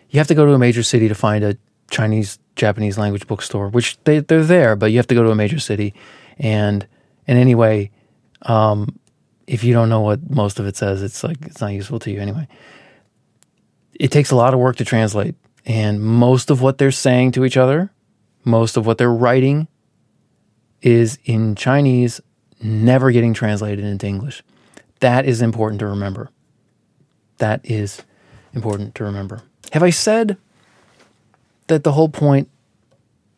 you 0.09 0.19
have 0.19 0.27
to 0.27 0.35
go 0.35 0.45
to 0.45 0.53
a 0.53 0.59
major 0.59 0.83
city 0.83 1.07
to 1.07 1.15
find 1.15 1.43
a 1.43 1.57
Chinese 1.89 2.39
Japanese 2.55 2.97
language 2.97 3.27
bookstore, 3.27 3.69
which 3.69 3.97
they 4.03 4.19
they're 4.19 4.43
there, 4.43 4.75
but 4.75 4.91
you 4.91 4.97
have 4.97 5.07
to 5.07 5.15
go 5.15 5.23
to 5.23 5.31
a 5.31 5.35
major 5.35 5.59
city. 5.59 5.93
And 6.37 6.87
and 7.27 7.37
anyway, 7.37 7.91
um, 8.43 8.99
if 9.47 9.63
you 9.63 9.73
don't 9.73 9.89
know 9.89 10.01
what 10.01 10.29
most 10.29 10.59
of 10.59 10.65
it 10.65 10.75
says, 10.75 11.03
it's 11.03 11.23
like 11.23 11.37
it's 11.45 11.61
not 11.61 11.73
useful 11.73 11.99
to 11.99 12.11
you 12.11 12.19
anyway. 12.19 12.47
It 13.99 14.11
takes 14.11 14.31
a 14.31 14.35
lot 14.35 14.53
of 14.53 14.59
work 14.59 14.77
to 14.77 14.85
translate, 14.85 15.35
and 15.65 16.01
most 16.01 16.49
of 16.49 16.61
what 16.61 16.77
they're 16.77 16.91
saying 16.91 17.31
to 17.33 17.45
each 17.45 17.57
other, 17.57 17.91
most 18.43 18.77
of 18.77 18.85
what 18.85 18.97
they're 18.97 19.11
writing, 19.11 19.67
is 20.81 21.17
in 21.23 21.55
Chinese, 21.55 22.19
never 22.61 23.11
getting 23.11 23.33
translated 23.33 23.85
into 23.85 24.05
English. 24.05 24.43
That 24.99 25.25
is 25.25 25.41
important 25.41 25.79
to 25.79 25.87
remember. 25.87 26.29
That 27.37 27.61
is 27.63 28.03
important 28.53 28.95
to 28.95 29.03
remember. 29.03 29.41
Have 29.71 29.83
I 29.83 29.89
said 29.89 30.37
that 31.67 31.83
the 31.83 31.93
whole 31.93 32.09
point 32.09 32.49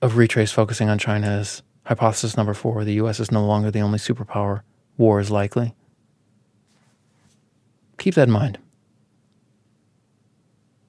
of 0.01 0.17
Retrace 0.17 0.51
focusing 0.51 0.89
on 0.89 1.00
China 1.00 1.39
is 1.39 1.62
hypothesis 1.84 2.36
number 2.36 2.53
four 2.53 2.84
the 2.84 2.94
US 2.94 3.20
is 3.20 3.32
no 3.32 3.46
longer 3.46 3.72
the 3.72 3.79
only 3.82 4.00
superpower, 4.00 4.62
war 4.98 5.20
is 5.20 5.32
likely? 5.32 5.74
Keep 7.98 8.15
that 8.15 8.27
in 8.27 8.34
mind. 8.34 8.58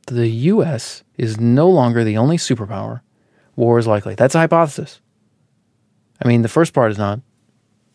The 0.06 0.28
US 0.28 1.02
is 1.16 1.40
no 1.40 1.68
longer 1.68 2.04
the 2.04 2.16
only 2.16 2.36
superpower, 2.36 3.00
war 3.56 3.78
is 3.78 3.86
likely. 3.86 4.14
That's 4.14 4.34
a 4.34 4.38
hypothesis. 4.38 5.00
I 6.22 6.28
mean, 6.28 6.42
the 6.42 6.48
first 6.48 6.72
part 6.72 6.90
is 6.90 6.98
not, 6.98 7.20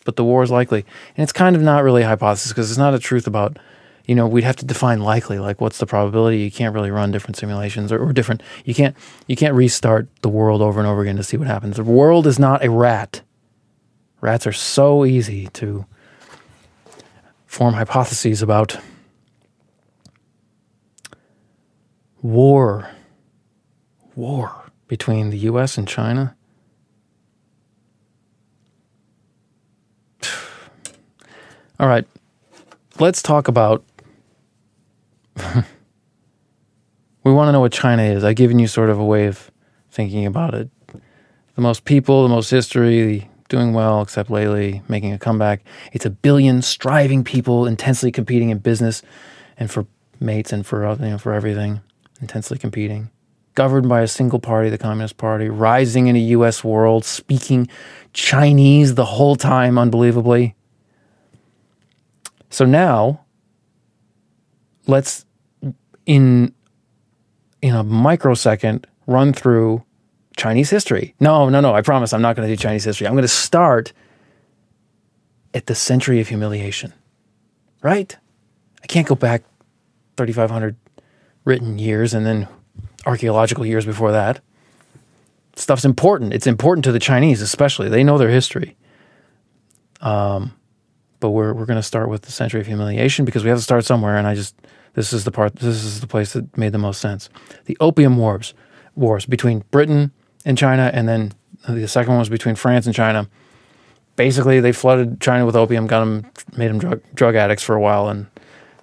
but 0.06 0.16
the 0.16 0.24
war 0.24 0.44
is 0.44 0.52
likely. 0.52 0.86
And 1.16 1.24
it's 1.24 1.32
kind 1.32 1.56
of 1.56 1.62
not 1.62 1.84
really 1.84 2.04
a 2.04 2.08
hypothesis 2.08 2.52
because 2.52 2.70
it's 2.70 2.78
not 2.78 2.94
a 2.94 3.00
truth 3.00 3.28
about 3.28 3.58
you 4.06 4.16
know, 4.16 4.28
we'd 4.28 4.44
have 4.44 4.56
to 4.58 4.66
define 4.66 5.00
likely, 5.00 5.40
like 5.40 5.62
what's 5.62 5.78
the 5.78 5.86
probability. 5.86 6.40
You 6.40 6.52
can't 6.52 6.74
really 6.74 6.92
run 6.92 7.12
different 7.12 7.38
simulations 7.38 7.92
or, 7.92 8.00
or, 8.00 8.12
different. 8.14 8.42
You 8.66 8.74
can't 8.74 8.96
you 9.28 9.36
can't 9.36 9.54
restart 9.54 10.10
the 10.22 10.30
world 10.30 10.62
over 10.62 10.80
and 10.80 10.88
over 10.88 11.02
again 11.02 11.18
to 11.18 11.24
see 11.24 11.38
what 11.38 11.48
happens. 11.48 11.78
The 11.78 11.84
world 11.84 12.28
is 12.28 12.40
not 12.40 12.64
a 12.64 12.70
rat. 12.70 13.22
Rats 14.20 14.46
are 14.46 14.54
so 14.54 15.06
easy 15.06 15.48
to 15.54 15.86
form 17.46 17.74
hypotheses 17.74 18.42
about. 18.42 18.78
War. 22.22 22.90
War 24.16 24.72
between 24.88 25.30
the 25.30 25.38
U.S. 25.40 25.78
and 25.78 25.88
China. 25.88 26.36
All 31.80 31.88
right, 31.88 32.06
let's 33.00 33.22
talk 33.22 33.48
about 33.48 33.84
we 37.24 37.32
want 37.32 37.48
to 37.48 37.52
know 37.52 37.60
what 37.60 37.72
China 37.72 38.04
is. 38.04 38.24
I've 38.24 38.36
given 38.36 38.60
you 38.60 38.68
sort 38.68 38.90
of 38.90 39.00
a 39.00 39.06
way 39.06 39.26
of 39.28 39.50
thinking 39.90 40.26
about 40.26 40.54
it. 40.54 40.70
The 41.56 41.62
most 41.62 41.86
people, 41.86 42.24
the 42.24 42.30
most 42.30 42.50
history, 42.50 43.30
doing 43.50 43.74
well, 43.74 44.02
except 44.02 44.30
lately, 44.30 44.82
making 44.88 45.14
a 45.14 45.20
comeback. 45.20 45.62
It's 45.92 46.06
a 46.06 46.10
billion 46.10 46.62
striving 46.62 47.24
people, 47.24 47.66
intensely 47.66 48.12
competing 48.12 48.50
in 48.50 48.60
business 48.60 49.02
and 49.58 49.70
for 49.70 49.86
mates 50.20 50.54
and 50.54 50.66
for 50.66 50.90
you 50.92 51.10
know, 51.10 51.18
for 51.18 51.34
everything, 51.34 51.82
intensely 52.22 52.58
competing. 52.58 53.10
Governed 53.54 53.90
by 53.90 54.02
a 54.02 54.08
single 54.08 54.40
party, 54.40 54.70
the 54.70 54.78
Communist 54.78 55.18
Party, 55.18 55.50
rising 55.50 56.08
in 56.08 56.16
a 56.16 56.20
U.S. 56.20 56.64
world, 56.64 57.04
speaking 57.04 57.68
Chinese 58.14 58.96
the 58.96 59.04
whole 59.04 59.36
time, 59.36 59.78
unbelievably. 59.78 60.56
So 62.50 62.66
now 62.66 63.26
let's 64.88 65.26
in 66.06 66.54
in 67.62 67.76
a 67.76 67.84
microsecond 67.84 68.88
run 69.06 69.34
through 69.34 69.84
Chinese 70.38 70.70
history. 70.70 71.14
No, 71.20 71.50
no, 71.50 71.62
no. 71.62 71.74
I 71.74 71.82
promise 71.82 72.14
I'm 72.14 72.22
not 72.22 72.36
going 72.36 72.48
to 72.48 72.56
do 72.56 72.62
Chinese 72.62 72.84
history. 72.84 73.08
I'm 73.08 73.14
going 73.14 73.24
to 73.24 73.28
start 73.28 73.94
at 75.54 75.66
the 75.68 75.76
century 75.76 76.20
of 76.20 76.28
humiliation. 76.28 76.94
Right? 77.82 78.16
I 78.84 78.88
can't 78.88 79.08
go 79.08 79.16
back 79.16 79.44
3,500 80.18 80.76
written 81.46 81.80
years 81.80 82.14
and 82.14 82.26
then 82.26 82.48
archaeological 83.06 83.66
years 83.66 83.86
before 83.86 84.12
that. 84.12 84.42
Stuff's 85.56 85.86
important. 85.86 86.34
It's 86.34 86.48
important 86.48 86.86
to 86.86 86.92
the 86.92 87.00
Chinese, 87.00 87.42
especially. 87.42 87.90
They 87.90 88.04
know 88.04 88.18
their 88.18 88.30
history. 88.30 88.78
Um, 90.00 90.54
but 91.20 91.30
we're 91.30 91.54
we're 91.54 91.66
going 91.66 91.80
to 91.80 91.84
start 91.84 92.10
with 92.10 92.24
the 92.24 92.32
century 92.32 92.60
of 92.62 92.68
humiliation 92.68 93.26
because 93.26 93.44
we 93.44 93.50
have 93.50 93.60
to 93.60 93.64
start 93.64 93.86
somewhere. 93.86 94.18
And 94.18 94.28
I 94.28 94.34
just 94.34 94.56
this 94.94 95.14
is 95.14 95.24
the 95.24 95.32
part. 95.32 95.56
This 95.58 95.84
is 95.84 96.02
the 96.02 96.08
place 96.08 96.34
that 96.34 96.58
made 96.58 96.72
the 96.72 96.78
most 96.78 97.00
sense. 97.00 97.30
The 97.66 97.78
Opium 97.80 98.18
Wars, 98.18 98.54
wars 98.96 99.26
between 99.26 99.64
Britain 99.72 100.12
and 100.44 100.58
China, 100.58 100.90
and 100.94 101.08
then 101.08 101.34
the 101.68 101.88
second 101.88 102.12
one 102.12 102.20
was 102.20 102.30
between 102.30 102.56
France 102.56 102.86
and 102.86 102.96
China. 102.96 103.30
Basically, 104.16 104.60
they 104.60 104.72
flooded 104.72 105.22
China 105.22 105.46
with 105.46 105.56
opium, 105.56 105.88
got 105.88 106.02
them, 106.02 106.26
made 106.58 106.70
them 106.70 106.80
drug 106.80 107.02
drug 107.14 107.36
addicts 107.36 107.64
for 107.64 107.76
a 107.76 107.82
while, 107.82 108.10
and 108.10 108.28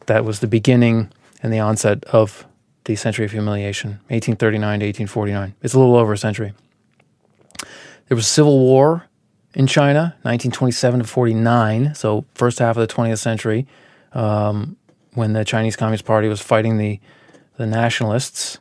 that 0.06 0.24
was 0.24 0.40
the 0.40 0.46
beginning 0.46 1.10
and 1.42 1.52
the 1.52 1.58
onset 1.58 2.04
of 2.06 2.46
the 2.88 2.96
century 2.96 3.26
of 3.26 3.32
humiliation, 3.32 3.90
1839 4.08 4.80
to 4.80 4.86
1849. 4.86 5.54
It's 5.62 5.74
a 5.74 5.78
little 5.78 5.94
over 5.94 6.14
a 6.14 6.18
century. 6.18 6.54
There 8.08 8.16
was 8.16 8.26
civil 8.26 8.58
war 8.58 9.04
in 9.54 9.66
China, 9.66 10.16
1927 10.22 11.00
to 11.00 11.06
49, 11.06 11.94
so 11.94 12.24
first 12.34 12.58
half 12.58 12.78
of 12.78 12.88
the 12.88 12.92
20th 12.92 13.18
century, 13.18 13.66
um, 14.14 14.78
when 15.12 15.34
the 15.34 15.44
Chinese 15.44 15.76
Communist 15.76 16.06
Party 16.06 16.28
was 16.28 16.40
fighting 16.40 16.78
the 16.78 16.98
the 17.58 17.66
nationalists 17.66 18.58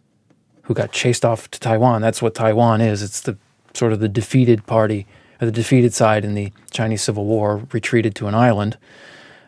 who 0.64 0.74
got 0.74 0.92
chased 0.92 1.24
off 1.24 1.50
to 1.52 1.60
Taiwan. 1.60 2.02
That's 2.02 2.20
what 2.20 2.34
Taiwan 2.34 2.82
is. 2.82 3.04
It's 3.04 3.22
the 3.22 3.38
sort 3.76 3.94
of 3.94 4.00
the 4.00 4.10
defeated 4.10 4.66
party 4.66 5.06
or 5.40 5.46
the 5.46 5.52
defeated 5.52 5.94
side 5.94 6.26
in 6.26 6.34
the 6.34 6.52
Chinese 6.72 7.04
Civil 7.04 7.26
War 7.26 7.62
retreated 7.72 8.16
to 8.16 8.28
an 8.28 8.36
island, 8.36 8.78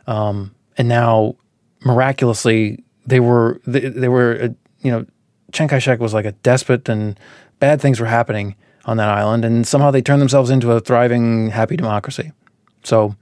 um, 0.08 0.56
and 0.78 0.88
now 0.88 1.36
miraculously 1.82 2.84
they 3.06 3.20
were 3.20 3.60
they, 3.66 3.90
they 3.90 4.08
were 4.08 4.40
uh, 4.42 4.69
you 4.82 4.92
know 4.92 5.06
Chiang 5.52 5.70
Kai 5.70 5.80
Shek 5.80 6.00
was 6.00 6.14
like 6.14 6.26
a 6.26 6.32
despot 6.32 6.90
and 6.90 7.20
bad 7.60 7.82
things 7.82 8.00
were 8.00 8.06
happening 8.06 8.56
on 8.86 8.98
that 8.98 9.10
island, 9.10 9.46
and 9.46 9.68
somehow 9.68 9.92
they 9.92 10.02
turned 10.02 10.22
themselves 10.22 10.50
into 10.50 10.72
a 10.72 10.80
thriving, 10.80 11.50
happy 11.50 11.76
democracy. 11.76 12.32
So 12.84 13.16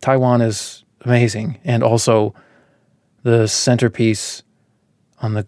Taiwan 0.00 0.40
is 0.40 0.84
amazing, 1.02 1.58
and 1.64 1.82
also 1.82 2.34
the 3.22 3.46
centerpiece 3.46 4.42
on 5.20 5.34
the 5.34 5.46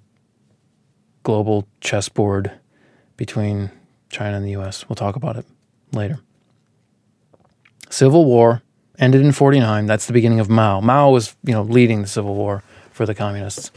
global 1.23 1.67
chessboard 1.81 2.53
between 3.17 3.71
China 4.11 4.37
and 4.37 4.45
the 4.45 4.53
U.S. 4.53 4.89
We'll 4.89 4.97
talk 4.97 5.17
about 5.17 5.37
it 5.37 5.47
later. 5.93 6.21
Civil 7.91 8.25
War 8.25 8.63
ended 8.99 9.23
in 9.23 9.33
49. 9.33 9.87
That's 9.87 10.07
the 10.07 10.13
beginning 10.13 10.41
of 10.41 10.49
Mao. 10.49 10.81
Mao 10.81 11.11
was, 11.11 11.37
you 11.45 11.53
know, 11.53 11.63
leading 11.63 12.03
the 12.03 12.09
civil 12.09 12.35
war 12.35 12.63
for 12.91 13.07
the 13.07 13.15
communists. 13.15 13.71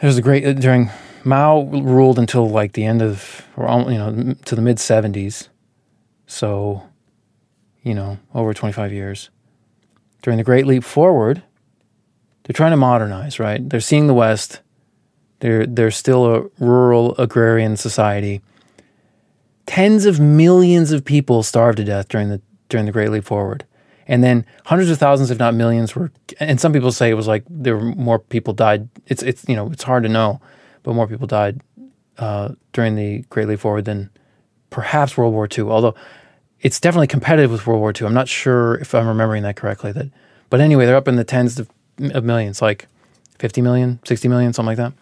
There's 0.00 0.16
a 0.16 0.22
great 0.22 0.46
uh, 0.46 0.52
during 0.54 0.90
Mao 1.24 1.62
ruled 1.62 2.18
until 2.18 2.48
like 2.48 2.72
the 2.72 2.84
end 2.84 3.02
of, 3.02 3.46
or 3.56 3.68
you 3.90 3.98
know, 3.98 4.34
to 4.46 4.54
the 4.54 4.62
mid 4.62 4.78
70s. 4.78 5.48
So, 6.26 6.82
you 7.82 7.94
know, 7.94 8.18
over 8.34 8.54
25 8.54 8.92
years. 8.92 9.30
During 10.22 10.38
the 10.38 10.44
Great 10.44 10.66
Leap 10.66 10.84
Forward, 10.84 11.42
they're 12.44 12.54
trying 12.54 12.72
to 12.72 12.76
modernize, 12.76 13.38
right? 13.38 13.66
They're 13.68 13.80
seeing 13.80 14.06
the 14.06 14.14
West. 14.14 14.60
They're 15.40 15.66
they're 15.66 15.90
still 15.90 16.26
a 16.26 16.44
rural 16.58 17.14
agrarian 17.16 17.76
society. 17.76 18.42
Tens 19.66 20.04
of 20.04 20.20
millions 20.20 20.92
of 20.92 21.04
people 21.04 21.42
starved 21.42 21.78
to 21.78 21.84
death 21.84 22.08
during 22.08 22.28
the 22.28 22.42
during 22.68 22.86
the 22.86 22.92
Great 22.92 23.10
Leap 23.10 23.24
Forward. 23.24 23.64
And 24.10 24.24
then 24.24 24.44
hundreds 24.64 24.90
of 24.90 24.98
thousands, 24.98 25.30
if 25.30 25.38
not 25.38 25.54
millions, 25.54 25.94
were 25.94 26.10
and 26.40 26.60
some 26.60 26.72
people 26.72 26.90
say 26.90 27.10
it 27.10 27.14
was 27.14 27.28
like 27.28 27.44
there 27.48 27.76
were 27.76 27.94
more 27.94 28.18
people 28.18 28.52
died. 28.52 28.88
It's 29.06 29.22
it's 29.22 29.48
you 29.48 29.54
know, 29.54 29.70
it's 29.70 29.84
hard 29.84 30.02
to 30.02 30.08
know 30.08 30.40
but 30.82 30.94
more 30.94 31.06
people 31.06 31.26
died 31.26 31.60
uh, 32.18 32.50
during 32.72 32.96
the 32.96 33.24
Great 33.30 33.48
Leap 33.48 33.60
Forward 33.60 33.84
than 33.84 34.10
perhaps 34.70 35.16
World 35.16 35.32
War 35.32 35.48
II. 35.50 35.64
Although 35.64 35.94
it's 36.60 36.80
definitely 36.80 37.06
competitive 37.06 37.50
with 37.50 37.66
World 37.66 37.80
War 37.80 37.92
II. 37.98 38.06
I'm 38.06 38.14
not 38.14 38.28
sure 38.28 38.76
if 38.76 38.94
I'm 38.94 39.06
remembering 39.06 39.42
that 39.44 39.56
correctly. 39.56 39.92
That, 39.92 40.10
but 40.48 40.60
anyway, 40.60 40.86
they're 40.86 40.96
up 40.96 41.08
in 41.08 41.16
the 41.16 41.24
tens 41.24 41.58
of, 41.58 41.70
of 42.12 42.24
millions, 42.24 42.60
like 42.60 42.86
50 43.38 43.62
million, 43.62 44.00
60 44.04 44.28
million, 44.28 44.52
something 44.52 44.76
like 44.76 44.76
that. 44.76 44.92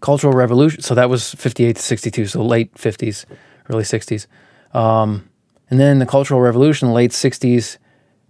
Cultural 0.00 0.32
Revolution. 0.32 0.82
So 0.82 0.94
that 0.94 1.10
was 1.10 1.34
58 1.34 1.76
to 1.76 1.82
62, 1.82 2.26
so 2.26 2.44
late 2.44 2.74
50s, 2.74 3.24
early 3.70 3.84
60s. 3.84 4.26
Um, 4.74 5.28
and 5.70 5.80
then 5.80 5.98
the 5.98 6.06
Cultural 6.06 6.40
Revolution, 6.40 6.92
late 6.92 7.10
60s 7.10 7.78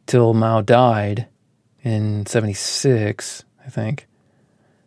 till 0.07 0.35
Mao 0.35 0.61
died 0.61 1.27
in 1.83 2.27
76, 2.27 3.45
I 3.65 3.71
think. 3.71 4.07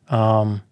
Um, 0.10 0.64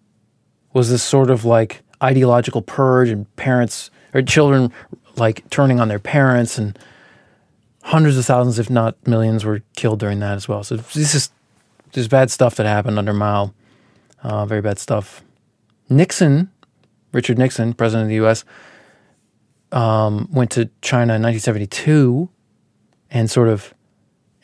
was 0.72 0.90
this 0.90 1.02
sort 1.02 1.30
of 1.30 1.44
like 1.44 1.82
ideological 2.02 2.62
purge 2.62 3.08
and 3.08 3.34
parents 3.36 3.90
or 4.12 4.22
children 4.22 4.72
like 5.16 5.48
turning 5.50 5.80
on 5.80 5.88
their 5.88 5.98
parents 5.98 6.58
and 6.58 6.78
hundreds 7.82 8.18
of 8.18 8.26
thousands 8.26 8.58
if 8.58 8.68
not 8.68 8.94
millions 9.06 9.44
were 9.44 9.62
killed 9.76 9.98
during 9.98 10.20
that 10.20 10.34
as 10.34 10.46
well 10.46 10.62
so 10.62 10.76
this 10.76 11.14
is 11.14 11.30
there's 11.92 12.08
bad 12.08 12.30
stuff 12.30 12.56
that 12.56 12.66
happened 12.66 12.98
under 12.98 13.14
mao 13.14 13.52
uh, 14.22 14.44
very 14.44 14.60
bad 14.60 14.78
stuff 14.78 15.22
nixon 15.88 16.50
richard 17.12 17.38
nixon 17.38 17.72
president 17.72 18.04
of 18.04 18.08
the 18.10 18.16
us 18.16 18.44
um, 19.72 20.28
went 20.32 20.50
to 20.52 20.70
china 20.80 21.14
in 21.14 21.22
1972 21.22 22.28
and 23.10 23.30
sort 23.30 23.48
of 23.48 23.74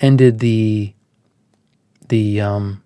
ended 0.00 0.40
the 0.40 0.94
the 2.08 2.40
um, 2.40 2.82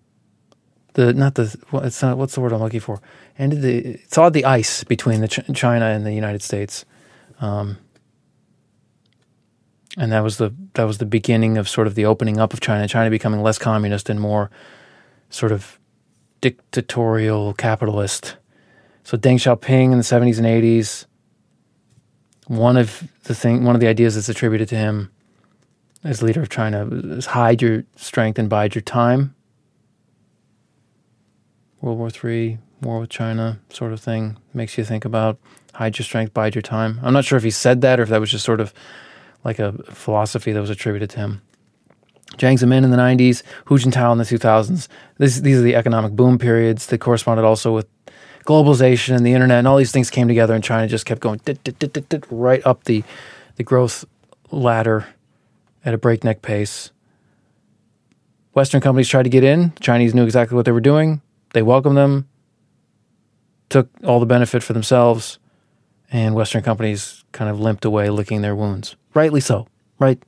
the 0.94 1.12
not 1.12 1.34
the 1.34 1.56
not 1.72 2.18
what's 2.18 2.34
the 2.34 2.40
word 2.40 2.52
I'm 2.52 2.60
looking 2.60 2.80
for 2.80 3.00
and 3.38 3.52
the 3.52 3.94
thawed 4.08 4.32
the 4.32 4.44
ice 4.44 4.84
between 4.84 5.20
the 5.20 5.28
Ch- 5.28 5.40
China 5.54 5.86
and 5.86 6.06
the 6.06 6.12
United 6.12 6.42
States, 6.42 6.84
um, 7.40 7.78
and 9.96 10.12
that 10.12 10.20
was 10.20 10.38
the 10.38 10.54
that 10.74 10.84
was 10.84 10.98
the 10.98 11.06
beginning 11.06 11.58
of 11.58 11.68
sort 11.68 11.86
of 11.86 11.94
the 11.94 12.06
opening 12.06 12.38
up 12.38 12.52
of 12.52 12.60
China, 12.60 12.88
China 12.88 13.10
becoming 13.10 13.42
less 13.42 13.58
communist 13.58 14.08
and 14.08 14.20
more 14.20 14.50
sort 15.28 15.52
of 15.52 15.78
dictatorial 16.40 17.52
capitalist. 17.54 18.36
So 19.04 19.16
Deng 19.16 19.36
Xiaoping 19.36 19.92
in 19.92 19.98
the 19.98 20.04
seventies 20.04 20.38
and 20.38 20.46
eighties, 20.46 21.06
one 22.46 22.76
of 22.76 23.08
the 23.24 23.34
thing, 23.34 23.64
one 23.64 23.74
of 23.74 23.80
the 23.80 23.88
ideas 23.88 24.14
that's 24.14 24.28
attributed 24.28 24.68
to 24.68 24.76
him 24.76 25.10
as 26.04 26.22
leader 26.22 26.40
of 26.40 26.48
China 26.48 26.86
is 26.86 27.26
hide 27.26 27.60
your 27.60 27.84
strength 27.96 28.38
and 28.38 28.48
bide 28.48 28.74
your 28.74 28.82
time. 28.82 29.34
World 31.80 31.98
War 31.98 32.10
Three, 32.10 32.58
war 32.80 33.00
with 33.00 33.10
China 33.10 33.60
sort 33.70 33.92
of 33.92 34.00
thing 34.00 34.36
makes 34.54 34.78
you 34.78 34.84
think 34.84 35.04
about 35.04 35.38
hide 35.74 35.98
your 35.98 36.04
strength, 36.04 36.32
bide 36.32 36.54
your 36.54 36.62
time. 36.62 37.00
I'm 37.02 37.12
not 37.12 37.24
sure 37.24 37.36
if 37.36 37.44
he 37.44 37.50
said 37.50 37.80
that 37.82 38.00
or 38.00 38.04
if 38.04 38.08
that 38.08 38.20
was 38.20 38.30
just 38.30 38.44
sort 38.44 38.60
of 38.60 38.72
like 39.44 39.58
a 39.58 39.72
philosophy 39.92 40.52
that 40.52 40.60
was 40.60 40.70
attributed 40.70 41.10
to 41.10 41.18
him. 41.18 41.42
Jiang 42.38 42.58
Zemin 42.58 42.84
in 42.84 42.90
the 42.90 42.96
90s, 42.96 43.42
Hu 43.66 43.78
Jintao 43.78 44.12
in 44.12 44.18
the 44.18 44.24
2000s. 44.24 44.88
This, 45.18 45.40
these 45.40 45.58
are 45.58 45.62
the 45.62 45.76
economic 45.76 46.12
boom 46.12 46.38
periods 46.38 46.86
that 46.86 46.98
corresponded 46.98 47.44
also 47.44 47.74
with 47.74 47.86
globalization 48.46 49.16
and 49.16 49.26
the 49.26 49.32
internet, 49.34 49.58
and 49.58 49.68
all 49.68 49.76
these 49.76 49.92
things 49.92 50.10
came 50.10 50.28
together, 50.28 50.54
and 50.54 50.64
China 50.64 50.86
just 50.86 51.04
kept 51.04 51.20
going 51.20 51.40
dit, 51.44 51.62
dit, 51.62 51.78
dit, 51.78 52.24
right 52.30 52.64
up 52.64 52.84
the, 52.84 53.04
the 53.56 53.62
growth 53.62 54.04
ladder 54.50 55.06
at 55.84 55.92
a 55.92 55.98
breakneck 55.98 56.42
pace. 56.42 56.90
Western 58.54 58.80
companies 58.80 59.08
tried 59.08 59.24
to 59.24 59.28
get 59.28 59.44
in. 59.44 59.72
Chinese 59.80 60.14
knew 60.14 60.24
exactly 60.24 60.56
what 60.56 60.64
they 60.64 60.72
were 60.72 60.80
doing. 60.80 61.20
They 61.52 61.62
welcomed 61.62 61.96
them 61.96 62.28
took 63.68 63.88
all 64.04 64.20
the 64.20 64.26
benefit 64.26 64.62
for 64.62 64.72
themselves, 64.72 65.38
and 66.10 66.34
Western 66.34 66.62
companies 66.62 67.24
kind 67.32 67.50
of 67.50 67.60
limped 67.60 67.84
away, 67.84 68.10
licking 68.10 68.42
their 68.42 68.54
wounds. 68.54 68.96
Rightly 69.14 69.40
so, 69.40 69.66
right? 69.98 70.22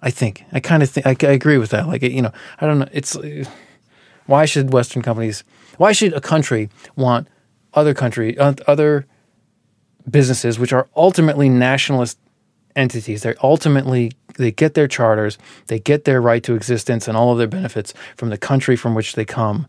I 0.00 0.10
think 0.10 0.44
I 0.52 0.60
kind 0.60 0.82
of 0.82 0.90
think 0.90 1.06
I, 1.06 1.16
I, 1.26 1.32
agree 1.32 1.58
with 1.58 1.70
that. 1.70 1.86
Like 1.86 2.02
you 2.02 2.22
know, 2.22 2.32
I 2.60 2.66
don't 2.66 2.80
know. 2.80 2.88
It's 2.92 3.16
why 4.26 4.44
should 4.44 4.72
Western 4.72 5.02
companies? 5.02 5.44
Why 5.78 5.92
should 5.92 6.12
a 6.12 6.20
country 6.20 6.68
want 6.96 7.28
other 7.74 7.94
country 7.94 8.38
uh, 8.38 8.54
other 8.66 9.06
businesses, 10.10 10.58
which 10.58 10.72
are 10.72 10.88
ultimately 10.96 11.48
nationalist 11.48 12.18
entities? 12.76 13.22
They're 13.22 13.36
ultimately 13.42 14.12
they 14.36 14.50
get 14.50 14.74
their 14.74 14.88
charters, 14.88 15.38
they 15.66 15.78
get 15.78 16.04
their 16.04 16.20
right 16.20 16.42
to 16.44 16.54
existence 16.54 17.08
and 17.08 17.16
all 17.16 17.32
of 17.32 17.38
their 17.38 17.46
benefits 17.46 17.92
from 18.16 18.30
the 18.30 18.38
country 18.38 18.76
from 18.76 18.94
which 18.94 19.14
they 19.14 19.24
come 19.24 19.66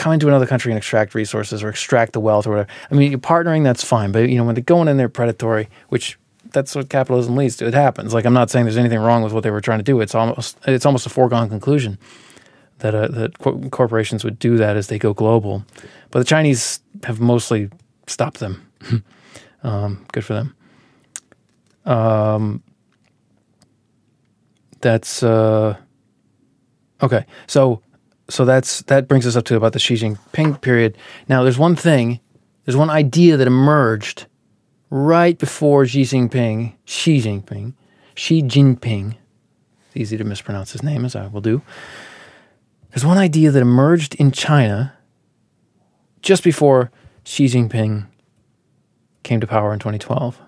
come 0.00 0.12
into 0.14 0.28
another 0.28 0.46
country 0.46 0.72
and 0.72 0.78
extract 0.78 1.14
resources 1.14 1.62
or 1.62 1.68
extract 1.68 2.14
the 2.14 2.20
wealth 2.20 2.46
or 2.46 2.50
whatever. 2.50 2.68
I 2.90 2.94
mean, 2.94 3.10
you're 3.10 3.20
partnering, 3.20 3.64
that's 3.64 3.84
fine. 3.84 4.12
But, 4.12 4.30
you 4.30 4.38
know, 4.38 4.44
when 4.44 4.54
they're 4.54 4.64
going 4.64 4.88
in 4.88 4.96
there 4.96 5.10
predatory, 5.10 5.68
which 5.90 6.18
that's 6.52 6.74
what 6.74 6.88
capitalism 6.88 7.36
leads 7.36 7.56
to, 7.58 7.66
it 7.66 7.74
happens. 7.74 8.14
Like, 8.14 8.24
I'm 8.24 8.32
not 8.32 8.50
saying 8.50 8.64
there's 8.64 8.78
anything 8.78 8.98
wrong 8.98 9.22
with 9.22 9.34
what 9.34 9.42
they 9.42 9.50
were 9.50 9.60
trying 9.60 9.78
to 9.78 9.84
do. 9.84 10.00
It's 10.00 10.14
almost, 10.14 10.56
it's 10.66 10.86
almost 10.86 11.04
a 11.04 11.10
foregone 11.10 11.50
conclusion 11.50 11.98
that, 12.80 12.94
uh, 12.94 13.08
that 13.08 13.38
corporations 13.70 14.24
would 14.24 14.38
do 14.38 14.56
that 14.56 14.76
as 14.76 14.88
they 14.88 14.98
go 14.98 15.14
global. 15.14 15.64
But 16.10 16.18
the 16.20 16.24
Chinese 16.24 16.80
have 17.04 17.20
mostly 17.20 17.70
stopped 18.06 18.40
them. 18.40 18.70
um, 19.62 20.04
good 20.12 20.24
for 20.24 20.34
them. 20.34 20.54
Um, 21.86 22.62
that's, 24.80 25.22
uh, 25.22 25.76
Okay, 27.02 27.24
so 27.46 27.82
so 28.28 28.44
that's 28.44 28.82
that 28.82 29.08
brings 29.08 29.26
us 29.26 29.36
up 29.36 29.44
to 29.46 29.56
about 29.56 29.72
the 29.72 29.78
Xi 29.78 29.94
Jinping 29.94 30.60
period. 30.60 30.96
Now, 31.28 31.42
there's 31.42 31.58
one 31.58 31.76
thing, 31.76 32.20
there's 32.64 32.76
one 32.76 32.90
idea 32.90 33.36
that 33.36 33.46
emerged 33.46 34.26
right 34.90 35.38
before 35.38 35.86
Xi 35.86 36.02
Jinping, 36.02 36.74
Xi 36.84 37.20
Jinping, 37.20 37.74
Xi 38.14 38.42
Jinping. 38.42 39.16
It's 39.86 39.96
easy 39.96 40.16
to 40.18 40.24
mispronounce 40.24 40.72
his 40.72 40.82
name, 40.82 41.04
as 41.04 41.16
I 41.16 41.26
will 41.26 41.40
do. 41.40 41.62
There's 42.90 43.04
one 43.04 43.18
idea 43.18 43.50
that 43.50 43.60
emerged 43.60 44.14
in 44.16 44.32
China 44.32 44.94
just 46.22 46.42
before 46.42 46.90
Xi 47.24 47.46
Jinping 47.46 48.06
came 49.22 49.40
to 49.40 49.46
power 49.46 49.72
in 49.72 49.78
2012. 49.78 50.40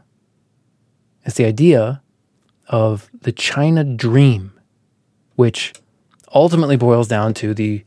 It's 1.24 1.36
the 1.36 1.44
idea 1.44 2.02
of 2.68 3.10
the 3.22 3.32
China 3.32 3.84
dream, 3.84 4.58
which 5.36 5.72
ultimately 6.34 6.76
boils 6.76 7.06
down 7.06 7.34
to 7.34 7.54
the 7.54 7.84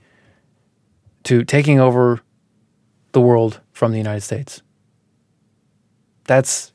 to 1.23 1.43
taking 1.43 1.79
over 1.79 2.21
the 3.11 3.21
world 3.21 3.59
from 3.73 3.91
the 3.91 3.97
United 3.97 4.21
States. 4.21 4.61
That's 6.25 6.71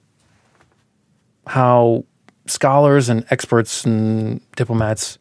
how 1.46 2.04
scholars 2.46 3.08
and 3.08 3.24
experts 3.30 3.84
and 3.84 4.40
diplomats 4.56 5.18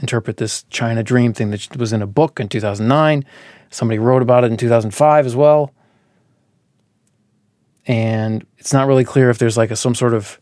interpret 0.00 0.36
this 0.36 0.64
China 0.64 1.02
dream 1.02 1.32
thing 1.32 1.50
that 1.50 1.76
was 1.76 1.92
in 1.92 2.02
a 2.02 2.06
book 2.06 2.40
in 2.40 2.48
2009. 2.48 3.24
Somebody 3.70 3.98
wrote 3.98 4.22
about 4.22 4.44
it 4.44 4.50
in 4.50 4.56
2005 4.56 5.26
as 5.26 5.36
well. 5.36 5.72
And 7.86 8.46
it's 8.58 8.72
not 8.72 8.86
really 8.86 9.04
clear 9.04 9.30
if 9.30 9.38
there's 9.38 9.56
like 9.56 9.70
a, 9.70 9.76
some 9.76 9.94
sort 9.94 10.14
of 10.14 10.40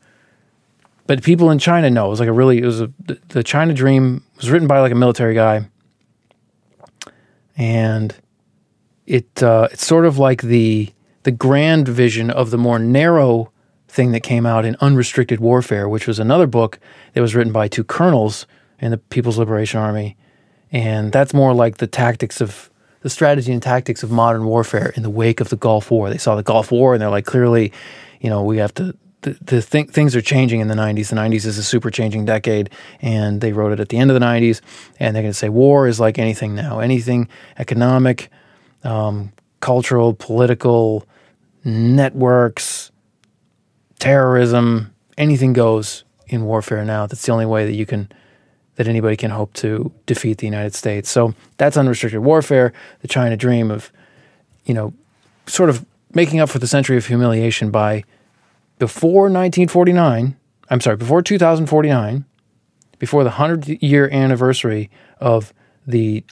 but 1.07 1.23
people 1.23 1.51
in 1.51 1.59
China 1.59 1.89
know 1.89 2.07
it 2.07 2.11
was 2.11 2.21
like 2.21 2.29
a 2.29 2.33
really 2.33 2.59
it 2.59 2.65
was 2.65 2.81
a 2.81 2.93
the 3.29 3.45
China 3.45 3.73
Dream 3.73 4.25
was 4.37 4.51
written 4.51 4.67
by 4.67 4.81
like 4.81 4.93
a 4.93 4.97
military 4.97 5.35
guy, 5.35 5.69
and 7.57 8.15
it 9.07 9.43
uh, 9.43 9.69
it's 9.71 9.87
sort 9.87 10.05
of 10.05 10.19
like 10.19 10.43
the 10.43 10.93
the 11.23 11.31
grand 11.31 11.89
vision 11.89 12.31
of 12.31 12.51
the 12.51 12.59
more 12.59 12.79
narrow 12.79 13.53
thing 13.89 14.13
that 14.13 14.21
came 14.21 14.47
out 14.47 14.65
in 14.65 14.77
Unrestricted 14.81 15.41
Warfare, 15.41 15.89
which 15.89 16.07
was 16.07 16.19
another 16.19 16.47
book 16.47 16.79
that 17.15 17.21
was 17.21 17.35
written 17.35 17.53
by 17.53 17.69
two 17.69 17.85
colonels 17.85 18.47
in 18.81 18.91
the 18.91 18.99
People's 18.99 19.39
Liberation 19.39 19.81
Army, 19.81 20.17
and 20.73 21.13
that's 21.13 21.33
more 21.33 21.55
like 21.55 21.79
the 21.79 21.87
tactics 21.87 22.41
of 22.41 22.71
the 23.01 23.11
strategy 23.11 23.53
and 23.53 23.63
tactics 23.63 24.03
of 24.03 24.11
modern 24.11 24.45
warfare 24.47 24.93
in 24.97 25.03
the 25.03 25.11
wake 25.11 25.41
of 25.41 25.49
the 25.49 25.57
Gulf 25.57 25.91
War. 25.91 26.11
They 26.11 26.19
saw 26.19 26.35
the 26.35 26.43
Gulf 26.43 26.73
War 26.73 26.93
and 26.93 27.01
they're 27.01 27.11
like, 27.11 27.25
clearly, 27.25 27.73
you 28.21 28.29
know, 28.29 28.43
we 28.43 28.57
have 28.59 28.75
to 28.75 28.97
the, 29.27 29.37
the 29.43 29.63
th- 29.63 29.91
things 29.91 30.15
are 30.15 30.21
changing 30.21 30.61
in 30.61 30.69
the 30.69 30.75
90s. 30.75 31.09
The 31.09 31.17
90s 31.17 31.47
is 31.47 31.59
a 31.59 31.63
super 31.63 31.91
changing 31.91 32.25
decade, 32.25 32.71
and 33.01 33.41
they 33.41 33.53
wrote 33.53 33.73
it 33.73 33.81
at 33.81 33.89
the 33.89 33.97
end 33.99 34.11
of 34.11 34.19
the 34.19 34.25
90s. 34.25 34.61
And 35.01 35.15
they're 35.15 35.23
going 35.23 35.33
to 35.33 35.39
say 35.39 35.49
war 35.49 35.89
is 35.89 35.99
like 35.99 36.19
anything 36.19 36.55
now 36.55 36.79
anything 36.79 37.29
economic, 37.59 38.31
um, 38.85 39.33
cultural, 39.61 40.15
political, 40.15 41.07
networks, 41.65 42.93
terrorism, 43.99 44.95
anything 45.19 45.53
goes 45.53 46.05
in 46.29 46.45
warfare 46.45 46.85
now. 46.85 47.07
That's 47.07 47.25
the 47.27 47.33
only 47.33 47.47
way 47.47 47.67
that 47.67 47.75
you 47.75 47.87
can. 47.87 48.11
That 48.77 48.89
anybody 48.89 49.17
can 49.17 49.31
hope 49.31 49.53
to 49.55 49.93
defeat 50.05 50.39
the 50.39 50.47
United 50.47 50.75
States. 50.75 51.11
So 51.11 51.35
that's 51.57 51.77
unrestricted 51.77 52.21
warfare, 52.21 52.73
the 53.01 53.09
China 53.09 53.37
dream 53.37 53.71
of, 53.71 53.91
you 54.65 54.75
know, 54.75 54.93
sort 55.47 55.71
of 55.71 55.85
making 56.13 56.41
up 56.41 56.49
for 56.49 56.59
the 56.59 56.67
century 56.67 56.97
of 56.97 57.07
humiliation 57.07 57.71
by 57.71 58.05
before 58.79 59.25
1949, 59.25 60.37
I'm 60.69 60.81
sorry, 60.81 60.97
before 60.97 61.23
2049, 61.23 62.25
before 62.99 63.25
the 63.25 63.31
100 63.31 63.83
year 63.83 64.09
anniversary 64.11 64.91
of 65.21 65.53
the, 65.87 66.25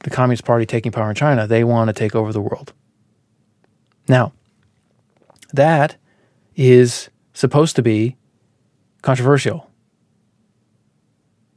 the 0.00 0.10
Communist 0.10 0.44
Party 0.44 0.66
taking 0.66 0.92
power 0.92 1.10
in 1.10 1.14
China, 1.16 1.46
they 1.46 1.64
want 1.64 1.88
to 1.88 1.92
take 1.92 2.14
over 2.14 2.32
the 2.32 2.40
world. 2.40 2.72
Now, 4.08 4.32
that 5.52 5.96
is 6.56 7.10
supposed 7.32 7.76
to 7.76 7.82
be 7.82 8.16
controversial. 9.02 9.69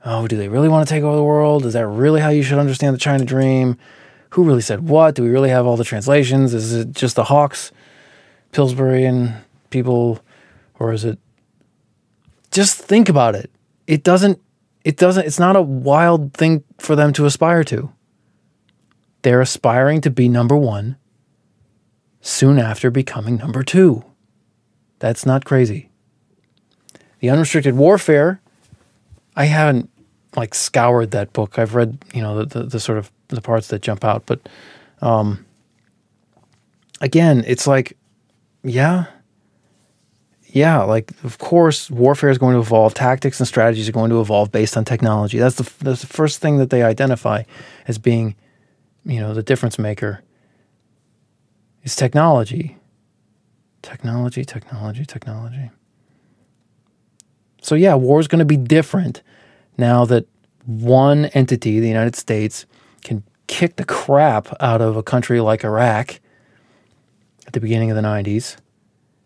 Oh, 0.06 0.28
do 0.28 0.36
they 0.36 0.50
really 0.50 0.70
want 0.70 0.88
to 0.88 0.94
take 0.94 1.04
over 1.04 1.16
the 1.16 1.24
world? 1.24 1.66
Is 1.66 1.74
that 1.74 1.88
really 1.88 2.20
how 2.20 2.30
you 2.30 2.44
should 2.44 2.60
understand 2.60 2.94
the 2.94 3.00
China 3.00 3.24
dream? 3.24 3.78
Who 4.32 4.44
really 4.44 4.62
said 4.62 4.88
what? 4.90 5.16
Do 5.16 5.24
we 5.24 5.30
really 5.30 5.50
have 5.50 5.66
all 5.66 5.78
the 5.78 5.84
translations? 5.84 6.54
Is 6.54 6.74
it 6.74 6.92
just 6.92 7.16
the 7.16 7.26
Hawks, 7.26 7.72
Pillsbury, 8.52 9.06
and 9.06 9.36
people 9.74 10.20
or 10.80 10.94
is 10.94 11.04
it 11.04 11.18
just 12.52 12.78
think 12.78 13.10
about 13.10 13.34
it 13.34 13.50
it 13.88 14.04
doesn't 14.04 14.40
it 14.86 14.96
doesn't 14.98 15.26
it's 15.26 15.40
not 15.40 15.56
a 15.56 15.62
wild 15.62 16.34
thing 16.34 16.64
for 16.78 16.96
them 16.96 17.12
to 17.12 17.26
aspire 17.26 17.64
to 17.64 17.92
they're 19.24 19.42
aspiring 19.42 20.00
to 20.00 20.12
be 20.12 20.30
number 20.30 20.56
1 20.56 20.96
soon 22.22 22.60
after 22.60 22.92
becoming 22.92 23.38
number 23.38 23.64
2 23.64 24.04
that's 25.00 25.26
not 25.26 25.44
crazy 25.44 25.90
the 27.20 27.30
unrestricted 27.30 27.76
warfare 27.76 28.40
i 29.36 29.46
haven't 29.46 29.90
like 30.36 30.54
scoured 30.54 31.12
that 31.12 31.32
book 31.34 31.60
i've 31.60 31.76
read 31.76 31.98
you 32.14 32.22
know 32.22 32.44
the, 32.44 32.60
the, 32.60 32.64
the 32.66 32.80
sort 32.80 32.98
of 32.98 33.12
the 33.30 33.42
parts 33.42 33.68
that 33.68 33.82
jump 33.82 34.04
out 34.04 34.26
but 34.26 34.40
um 35.02 35.46
again 37.02 37.44
it's 37.48 37.68
like 37.68 37.98
yeah 38.64 39.06
yeah, 40.54 40.84
like 40.84 41.12
of 41.24 41.40
course, 41.40 41.90
warfare 41.90 42.30
is 42.30 42.38
going 42.38 42.54
to 42.54 42.60
evolve. 42.60 42.94
Tactics 42.94 43.40
and 43.40 43.48
strategies 43.48 43.90
are 43.90 43.92
going 43.92 44.12
to 44.12 44.22
evolve 44.22 44.52
based 44.52 44.78
on 44.78 44.86
technology. 44.86 45.40
That's 45.40 45.56
the 45.56 45.68
that's 45.84 46.02
the 46.02 46.08
first 46.08 46.42
thing 46.42 46.60
that 46.60 46.70
they 46.70 46.84
identify 46.84 47.42
as 47.88 47.98
being, 47.98 48.36
you 49.04 49.20
know, 49.20 49.34
the 49.34 49.42
difference 49.42 49.80
maker. 49.80 50.22
Is 51.82 51.96
technology. 51.96 52.78
Technology, 53.82 54.46
technology, 54.46 55.06
technology. 55.06 55.72
So 57.64 57.74
yeah, 57.74 57.96
war 57.96 58.20
is 58.20 58.28
going 58.28 58.40
to 58.40 58.46
be 58.46 58.58
different 58.58 59.24
now 59.78 60.06
that 60.06 60.26
one 60.66 61.26
entity, 61.28 61.80
the 61.80 61.88
United 61.88 62.16
States, 62.16 62.66
can 63.02 63.24
kick 63.48 63.76
the 63.76 63.86
crap 63.86 64.56
out 64.62 64.82
of 64.82 64.96
a 64.96 65.04
country 65.04 65.42
like 65.42 65.64
Iraq 65.64 66.20
at 67.46 67.54
the 67.54 67.60
beginning 67.60 67.92
of 67.92 67.96
the 67.96 68.02
90s 68.02 68.58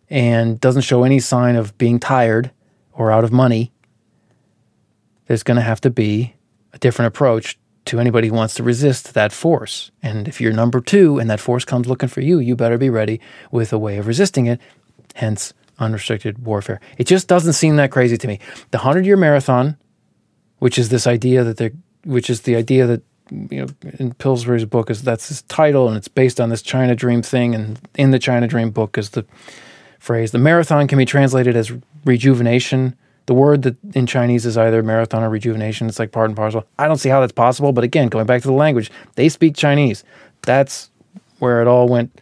and 0.10 0.60
doesn't 0.60 0.82
show 0.82 1.04
any 1.04 1.20
sign 1.20 1.56
of 1.56 1.78
being 1.78 2.00
tired 2.00 2.52
or 2.94 3.12
out 3.12 3.24
of 3.24 3.32
money, 3.32 3.72
there's 5.28 5.44
going 5.44 5.58
to 5.58 5.62
have 5.62 5.82
to 5.82 5.90
be 5.90 6.36
a 6.74 6.80
different 6.80 7.08
approach 7.08 7.60
to 7.86 8.00
anybody 8.00 8.28
who 8.28 8.34
wants 8.34 8.54
to 8.56 8.64
resist 8.64 9.14
that 9.14 9.32
force. 9.32 9.92
And 10.02 10.28
if 10.28 10.42
you're 10.42 10.54
number 10.54 10.82
two 10.82 11.20
and 11.20 11.30
that 11.30 11.40
force 11.40 11.64
comes 11.64 11.88
looking 11.88 12.10
for 12.10 12.22
you, 12.22 12.40
you 12.40 12.56
better 12.56 12.78
be 12.78 12.90
ready 12.90 13.22
with 13.52 13.72
a 13.72 13.78
way 13.78 13.98
of 13.98 14.08
resisting 14.08 14.46
it, 14.46 14.60
hence 15.16 15.54
unrestricted 15.80 16.44
warfare. 16.46 16.82
It 16.98 17.06
just 17.06 17.28
doesn't 17.28 17.54
seem 17.54 17.76
that 17.78 17.92
crazy 17.92 18.18
to 18.18 18.28
me. 18.28 18.40
The 18.72 18.80
100 18.80 19.06
year 19.06 19.18
marathon, 19.18 19.78
which 20.60 20.78
is 20.78 20.90
this 20.90 21.08
idea 21.08 21.44
that 21.44 21.58
they're, 21.58 21.72
which 22.04 22.30
is 22.30 22.42
the 22.42 22.56
idea 22.56 22.86
that 22.86 23.02
you 23.30 23.66
know 23.66 23.68
in 24.00 24.14
Pillsbury's 24.14 24.66
book 24.66 24.90
is 24.90 25.02
that's 25.02 25.28
his 25.28 25.42
title 25.44 25.88
and 25.88 25.98
it's 25.98 26.08
based 26.08 26.40
on 26.40 26.50
this 26.50 26.62
China 26.62 26.96
Dream 26.96 27.22
thing 27.22 27.54
and 27.54 27.80
in 27.96 28.12
the 28.12 28.20
China 28.20 28.48
Dream 28.48 28.72
book 28.72 28.98
is 28.98 29.12
the 29.12 29.26
phrase. 30.00 30.32
The 30.32 30.40
marathon 30.40 30.88
can 30.88 30.98
be 30.98 31.06
translated 31.06 31.56
as 31.56 31.72
rejuvenation. 32.06 32.96
The 33.26 33.34
word 33.34 33.64
that 33.64 33.76
in 33.94 34.06
Chinese 34.06 34.46
is 34.46 34.58
either 34.58 34.82
marathon 34.82 35.24
or 35.24 35.30
rejuvenation. 35.30 35.88
It's 35.88 36.00
like 36.00 36.12
part 36.12 36.30
and 36.30 36.38
parcel. 36.38 36.66
I 36.80 36.88
don't 36.88 36.98
see 36.98 37.10
how 37.10 37.20
that's 37.20 37.34
possible, 37.34 37.74
but 37.74 37.84
again, 37.84 38.08
going 38.08 38.26
back 38.26 38.42
to 38.42 38.48
the 38.48 38.54
language, 38.54 38.90
they 39.16 39.28
speak 39.28 39.56
Chinese. 39.56 40.06
That's 40.44 40.90
where 41.40 41.62
it 41.62 41.68
all 41.68 41.88
went 41.88 42.22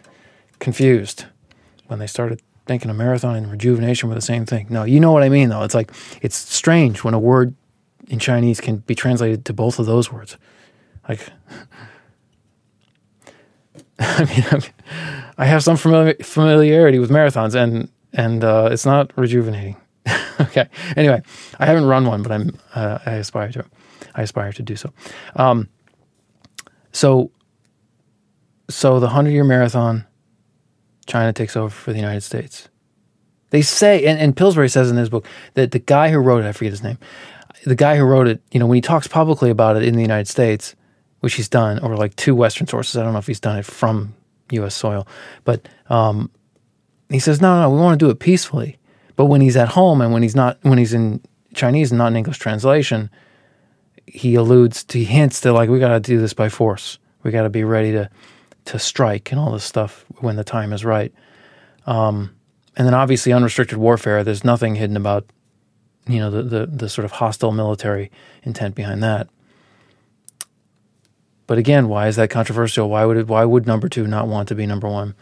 confused 0.60 1.26
when 1.88 2.00
they 2.00 2.08
started 2.08 2.41
thinking 2.65 2.89
a 2.89 2.93
marathon 2.93 3.36
and 3.36 3.52
rejuvenation 3.52 4.10
were 4.10 4.15
the 4.15 4.21
same 4.21 4.45
thing. 4.45 4.65
No, 4.69 4.84
you 4.84 5.00
know 5.00 5.12
what 5.12 5.21
I 5.21 5.30
mean, 5.30 5.50
though. 5.50 5.63
It's 5.63 5.76
like 5.76 5.91
it's 6.21 6.36
strange 6.36 7.04
when 7.04 7.13
a 7.13 7.19
word 7.19 7.54
in 8.08 8.20
Chinese 8.20 8.62
can 8.62 8.78
be 8.78 8.96
translated 8.96 9.46
to 9.46 9.54
both 9.54 9.80
of 9.80 9.86
those 9.86 10.12
words. 10.12 10.38
Like, 11.08 11.22
I 14.00 14.26
mean, 14.26 14.44
I 15.38 15.46
have 15.46 15.63
some 15.63 15.78
familiarity 15.78 17.00
with 17.00 17.10
marathons, 17.10 17.56
and 17.56 17.89
and 18.13 18.44
uh, 18.44 18.70
it's 18.72 18.86
not 18.86 19.12
rejuvenating. 19.18 19.78
okay. 20.41 20.68
Anyway, 20.96 21.22
I 21.60 21.65
haven't 21.65 21.86
run 21.86 22.06
one, 22.06 22.24
but 22.24 22.32
I'm 22.32 22.58
uh, 22.74 23.00
I 23.06 23.13
aspire 23.13 23.52
to. 23.54 23.65
I 24.15 24.24
aspire 24.24 24.52
to 24.54 24.63
do 24.63 24.76
so. 24.76 24.94
Um, 25.36 25.70
so, 26.91 27.32
so 28.70 29.00
the 29.00 29.10
hundred 29.10 29.32
year 29.32 29.44
marathon, 29.44 30.06
China 31.06 31.34
takes 31.34 31.58
over 31.58 31.70
for 31.70 31.91
the 31.91 32.00
United 32.00 32.22
States. 32.22 32.70
They 33.50 33.62
say, 33.62 34.06
and, 34.06 34.20
and 34.20 34.36
Pillsbury 34.36 34.70
says 34.70 34.89
in 34.89 34.98
his 34.98 35.10
book 35.10 35.28
that 35.54 35.72
the 35.72 35.80
guy 35.80 36.10
who 36.10 36.18
wrote 36.18 36.44
it, 36.44 36.48
I 36.48 36.52
forget 36.52 36.72
his 36.72 36.84
name, 36.84 36.98
the 37.65 37.75
guy 37.75 37.97
who 37.97 38.04
wrote 38.04 38.28
it, 38.28 38.41
you 38.51 38.60
know, 38.60 38.67
when 38.67 38.75
he 38.75 38.82
talks 38.82 39.08
publicly 39.08 39.49
about 39.49 39.75
it 39.75 39.84
in 39.84 39.95
the 39.95 40.01
United 40.01 40.28
States, 40.28 40.75
which 41.19 41.34
he's 41.34 41.49
done 41.49 41.80
or 41.80 41.97
like 41.97 42.15
two 42.15 42.36
Western 42.36 42.67
sources. 42.67 42.95
I 42.95 43.04
don't 43.04 43.13
know 43.13 43.19
if 43.19 43.28
he's 43.28 43.39
done 43.39 43.58
it 43.58 43.65
from 43.65 44.15
U.S. 44.51 44.75
soil, 44.75 45.08
but 45.43 45.67
um, 45.89 46.30
he 47.10 47.19
says, 47.19 47.41
no, 47.41 47.60
no, 47.62 47.69
we 47.69 47.78
want 47.78 47.99
to 47.99 48.06
do 48.06 48.12
it 48.12 48.19
peacefully. 48.19 48.78
But 49.15 49.25
when 49.25 49.41
he's 49.41 49.58
at 49.58 49.69
home 49.69 50.01
and 50.01 50.13
when 50.13 50.21
he's 50.21 50.36
not, 50.36 50.60
when 50.62 50.78
he's 50.78 50.93
in 50.93 51.21
Chinese 51.54 51.91
and 51.91 51.97
not 51.97 52.08
in 52.08 52.17
English 52.17 52.38
translation, 52.38 53.10
he 54.06 54.36
alludes 54.36 54.84
to, 54.86 54.99
he 54.99 55.06
hints 55.06 55.39
that 55.39 55.54
like 55.54 55.69
we 55.69 55.80
got 55.80 55.93
to 55.93 55.99
do 55.99 56.19
this 56.19 56.34
by 56.34 56.49
force. 56.49 56.99
We 57.23 57.32
got 57.32 57.43
to 57.43 57.49
be 57.49 57.63
ready 57.63 57.91
to 57.93 58.10
to 58.65 58.80
strike 58.80 59.32
and 59.32 59.39
all 59.39 59.51
this 59.51 59.63
stuff 59.63 60.06
when 60.19 60.36
the 60.36 60.43
time 60.43 60.73
is 60.73 60.84
right. 60.84 61.13
Um, 61.86 62.36
and 62.75 62.86
then 62.86 62.93
obviously 62.93 63.32
unrestricted 63.32 63.78
warfare. 63.78 64.23
There's 64.23 64.43
nothing 64.43 64.75
hidden 64.75 64.97
about 64.97 65.25
you 66.08 66.20
know 66.20 66.30
the, 66.30 66.44
the 66.44 66.65
the 66.65 66.89
sort 66.89 67.06
of 67.06 67.13
hostile 67.13 67.52
military 67.52 68.12
intent 68.44 68.76
behind 68.76 69.02
that. 69.04 69.28
But 71.48 71.58
again, 71.58 71.88
why 71.88 72.08
is 72.08 72.15
that 72.15 72.30
controversial? 72.30 72.89
Why 72.89 73.06
would 73.06 73.18
it, 73.18 73.28
why 73.28 73.46
would 73.46 73.68
number 73.68 73.88
two 73.88 74.08
not 74.08 74.28
want 74.28 74.48
to 74.50 74.56
be 74.56 74.65
number 74.65 74.88
one? 74.88 75.13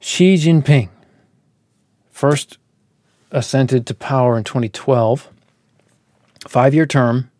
Xi 0.00 0.36
Jinping 0.36 0.88
first 2.10 2.58
ascended 3.30 3.86
to 3.86 3.94
power 3.94 4.38
in 4.38 4.44
2012, 4.44 5.28
five 6.46 6.74
year 6.74 6.86
term. 6.86 7.30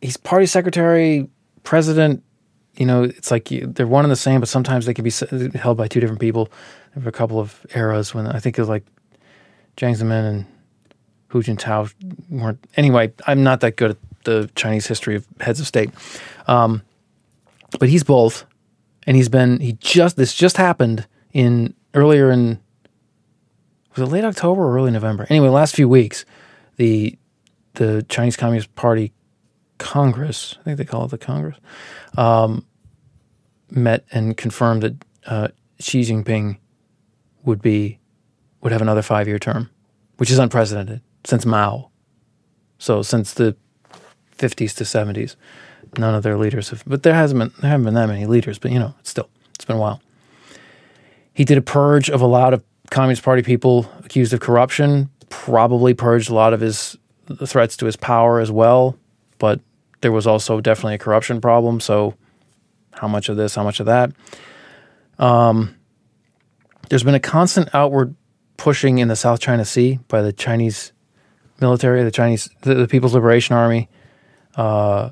He's 0.00 0.16
party 0.16 0.46
secretary, 0.46 1.28
president. 1.62 2.22
You 2.76 2.86
know, 2.86 3.02
it's 3.04 3.30
like 3.30 3.50
you, 3.50 3.66
they're 3.66 3.86
one 3.86 4.04
and 4.04 4.12
the 4.12 4.16
same, 4.16 4.40
but 4.40 4.48
sometimes 4.48 4.86
they 4.86 4.94
can 4.94 5.02
be 5.02 5.10
held 5.58 5.76
by 5.76 5.88
two 5.88 5.98
different 5.98 6.20
people. 6.20 6.50
There 6.94 7.02
were 7.02 7.08
a 7.08 7.12
couple 7.12 7.40
of 7.40 7.66
eras 7.74 8.14
when 8.14 8.26
I 8.26 8.38
think 8.38 8.56
it 8.56 8.62
was 8.62 8.68
like 8.68 8.84
Jiang 9.76 9.96
Zemin 9.96 10.28
and 10.28 10.46
Hu 11.28 11.42
Jintao 11.42 11.92
weren't. 12.30 12.64
Anyway, 12.76 13.12
I'm 13.26 13.42
not 13.42 13.60
that 13.60 13.76
good 13.76 13.92
at 13.92 13.96
the 14.24 14.50
Chinese 14.54 14.86
history 14.86 15.14
of 15.16 15.26
heads 15.40 15.60
of 15.60 15.66
state. 15.66 15.90
Um, 16.46 16.82
but 17.78 17.88
he's 17.88 18.02
both, 18.02 18.46
and 19.06 19.16
he's 19.16 19.28
been 19.28 19.60
he 19.60 19.72
just 19.74 20.16
this 20.16 20.34
just 20.34 20.56
happened 20.56 21.06
in 21.32 21.74
earlier 21.94 22.30
in 22.30 22.58
was 23.94 24.08
it 24.08 24.12
late 24.12 24.24
October 24.24 24.62
or 24.62 24.76
early 24.76 24.90
November? 24.90 25.26
Anyway, 25.28 25.48
last 25.48 25.74
few 25.74 25.88
weeks, 25.88 26.24
the 26.76 27.18
the 27.74 28.04
Chinese 28.08 28.36
Communist 28.36 28.74
Party 28.74 29.12
Congress, 29.76 30.56
I 30.60 30.62
think 30.64 30.78
they 30.78 30.84
call 30.84 31.04
it 31.04 31.10
the 31.10 31.18
Congress, 31.18 31.58
um, 32.16 32.64
met 33.70 34.04
and 34.10 34.36
confirmed 34.36 34.82
that 34.82 34.94
uh, 35.26 35.48
Xi 35.78 36.00
Jinping 36.00 36.56
would 37.44 37.60
be 37.60 37.98
would 38.62 38.72
have 38.72 38.82
another 38.82 39.02
five 39.02 39.28
year 39.28 39.38
term, 39.38 39.68
which 40.16 40.30
is 40.30 40.38
unprecedented 40.38 41.02
since 41.24 41.44
Mao. 41.44 41.90
So 42.78 43.02
since 43.02 43.34
the 43.34 43.56
50s 44.38 44.74
to 44.76 44.84
70s. 44.84 45.36
None 45.96 46.14
of 46.14 46.22
their 46.22 46.36
leaders 46.36 46.70
have, 46.70 46.82
but 46.86 47.02
there 47.02 47.14
hasn't 47.14 47.38
been 47.38 47.52
there 47.60 47.70
haven't 47.70 47.84
been 47.84 47.94
that 47.94 48.08
many 48.08 48.26
leaders. 48.26 48.58
But 48.58 48.72
you 48.72 48.78
know, 48.78 48.94
it's 49.00 49.10
still 49.10 49.28
it's 49.54 49.64
been 49.64 49.76
a 49.76 49.80
while. 49.80 50.00
He 51.32 51.44
did 51.44 51.56
a 51.56 51.62
purge 51.62 52.10
of 52.10 52.20
a 52.20 52.26
lot 52.26 52.52
of 52.52 52.62
Communist 52.90 53.22
Party 53.22 53.42
people 53.42 53.90
accused 54.04 54.32
of 54.32 54.40
corruption. 54.40 55.10
Probably 55.30 55.94
purged 55.94 56.30
a 56.30 56.34
lot 56.34 56.52
of 56.52 56.60
his 56.60 56.96
threats 57.46 57.76
to 57.78 57.86
his 57.86 57.96
power 57.96 58.38
as 58.38 58.50
well. 58.50 58.98
But 59.38 59.60
there 60.00 60.12
was 60.12 60.26
also 60.26 60.60
definitely 60.60 60.94
a 60.94 60.98
corruption 60.98 61.40
problem. 61.40 61.80
So, 61.80 62.14
how 62.92 63.08
much 63.08 63.28
of 63.28 63.36
this? 63.36 63.54
How 63.54 63.64
much 63.64 63.80
of 63.80 63.86
that? 63.86 64.12
Um, 65.18 65.74
there's 66.90 67.02
been 67.02 67.14
a 67.14 67.20
constant 67.20 67.70
outward 67.74 68.14
pushing 68.58 68.98
in 68.98 69.08
the 69.08 69.16
South 69.16 69.40
China 69.40 69.64
Sea 69.64 70.00
by 70.08 70.20
the 70.20 70.32
Chinese 70.32 70.92
military, 71.60 72.02
the 72.04 72.10
Chinese, 72.10 72.48
the, 72.62 72.74
the 72.74 72.88
People's 72.88 73.14
Liberation 73.14 73.54
Army, 73.54 73.88
uh, 74.56 75.10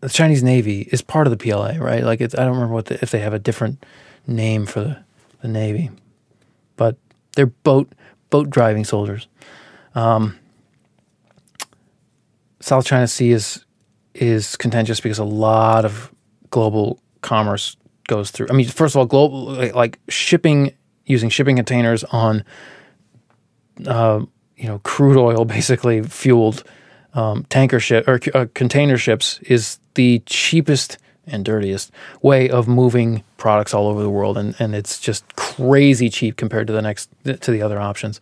the 0.00 0.08
Chinese 0.08 0.42
Navy 0.42 0.82
is 0.92 1.02
part 1.02 1.26
of 1.26 1.36
the 1.36 1.36
PLA, 1.36 1.76
right? 1.78 2.02
Like 2.02 2.20
I 2.20 2.26
don't 2.26 2.54
remember 2.54 2.74
what 2.74 2.86
the, 2.86 2.98
if 3.02 3.10
they 3.10 3.20
have 3.20 3.32
a 3.32 3.38
different 3.38 3.84
name 4.26 4.66
for 4.66 4.80
the, 4.80 5.04
the 5.42 5.48
Navy, 5.48 5.90
but 6.76 6.96
they're 7.36 7.46
boat 7.46 7.92
boat 8.30 8.50
driving 8.50 8.84
soldiers. 8.84 9.28
Um, 9.94 10.38
South 12.60 12.84
China 12.84 13.06
Sea 13.06 13.32
is 13.32 13.64
is 14.14 14.56
contentious 14.56 15.00
because 15.00 15.18
a 15.18 15.24
lot 15.24 15.84
of 15.84 16.12
global 16.50 17.00
commerce 17.22 17.76
goes 18.08 18.30
through. 18.30 18.48
I 18.50 18.52
mean, 18.52 18.66
first 18.66 18.94
of 18.94 18.98
all, 18.98 19.06
global 19.06 19.54
like 19.74 19.98
shipping 20.08 20.72
using 21.06 21.30
shipping 21.30 21.56
containers 21.56 22.04
on, 22.04 22.44
uh, 23.86 24.24
you 24.62 24.68
know, 24.68 24.78
crude 24.84 25.16
oil 25.16 25.44
basically 25.44 26.02
fueled 26.02 26.62
um, 27.14 27.44
tanker 27.50 27.80
ship 27.80 28.06
or 28.06 28.20
uh, 28.32 28.46
container 28.54 28.96
ships 28.96 29.40
is 29.40 29.78
the 29.94 30.22
cheapest 30.24 30.98
and 31.26 31.44
dirtiest 31.44 31.90
way 32.22 32.48
of 32.48 32.66
moving 32.68 33.22
products 33.36 33.74
all 33.74 33.88
over 33.88 34.02
the 34.02 34.10
world, 34.10 34.38
and, 34.38 34.54
and 34.58 34.74
it's 34.74 34.98
just 34.98 35.36
crazy 35.36 36.08
cheap 36.08 36.36
compared 36.36 36.66
to 36.68 36.72
the 36.72 36.80
next 36.80 37.10
to 37.24 37.50
the 37.50 37.60
other 37.60 37.80
options. 37.80 38.20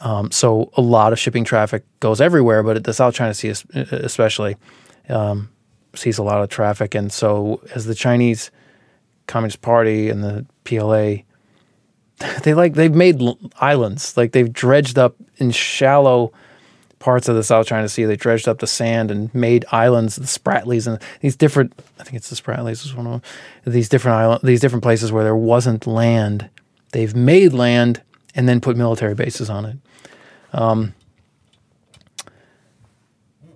Um, 0.00 0.30
so 0.30 0.70
a 0.76 0.82
lot 0.82 1.12
of 1.12 1.18
shipping 1.18 1.44
traffic 1.44 1.84
goes 2.00 2.20
everywhere, 2.20 2.62
but 2.62 2.84
the 2.84 2.92
South 2.92 3.14
China 3.14 3.32
Sea 3.32 3.54
especially 3.74 4.56
um, 5.08 5.50
sees 5.94 6.18
a 6.18 6.22
lot 6.22 6.42
of 6.42 6.48
traffic, 6.48 6.94
and 6.94 7.12
so 7.12 7.62
as 7.74 7.84
the 7.84 7.94
Chinese 7.94 8.50
Communist 9.26 9.60
Party 9.60 10.08
and 10.08 10.24
the 10.24 10.46
PLA, 10.64 11.22
they 12.42 12.54
like 12.54 12.74
they've 12.74 12.94
made 12.94 13.20
islands, 13.60 14.16
like 14.16 14.32
they've 14.32 14.52
dredged 14.52 14.98
up 14.98 15.16
in 15.36 15.50
shallow 15.50 16.32
parts 16.98 17.28
of 17.28 17.36
the 17.36 17.44
South 17.44 17.66
China 17.66 17.88
Sea. 17.88 18.04
They 18.04 18.16
dredged 18.16 18.48
up 18.48 18.58
the 18.58 18.66
sand 18.66 19.10
and 19.10 19.34
made 19.34 19.64
islands, 19.70 20.16
the 20.16 20.24
Spratlys, 20.24 20.86
and 20.86 21.00
these 21.20 21.36
different. 21.36 21.72
I 21.98 22.04
think 22.04 22.16
it's 22.16 22.30
the 22.30 22.36
Spratlys 22.36 22.84
is 22.84 22.94
one 22.94 23.06
of 23.06 23.12
them. 23.12 23.22
These 23.72 23.88
different 23.88 24.16
island, 24.16 24.40
these 24.42 24.60
different 24.60 24.82
places 24.82 25.12
where 25.12 25.24
there 25.24 25.36
wasn't 25.36 25.86
land. 25.86 26.48
They've 26.92 27.14
made 27.14 27.52
land 27.52 28.02
and 28.34 28.48
then 28.48 28.60
put 28.60 28.76
military 28.76 29.14
bases 29.14 29.50
on 29.50 29.64
it. 29.66 29.76
Um, 30.52 30.94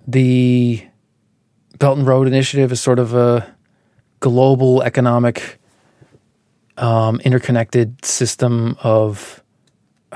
the 0.06 0.84
Belt 1.78 1.98
and 1.98 2.06
Road 2.06 2.26
Initiative 2.26 2.72
is 2.72 2.80
sort 2.80 2.98
of 2.98 3.14
a 3.14 3.54
global 4.18 4.82
economic 4.82 5.59
um, 6.80 7.20
interconnected 7.20 8.04
system 8.04 8.76
of 8.82 9.42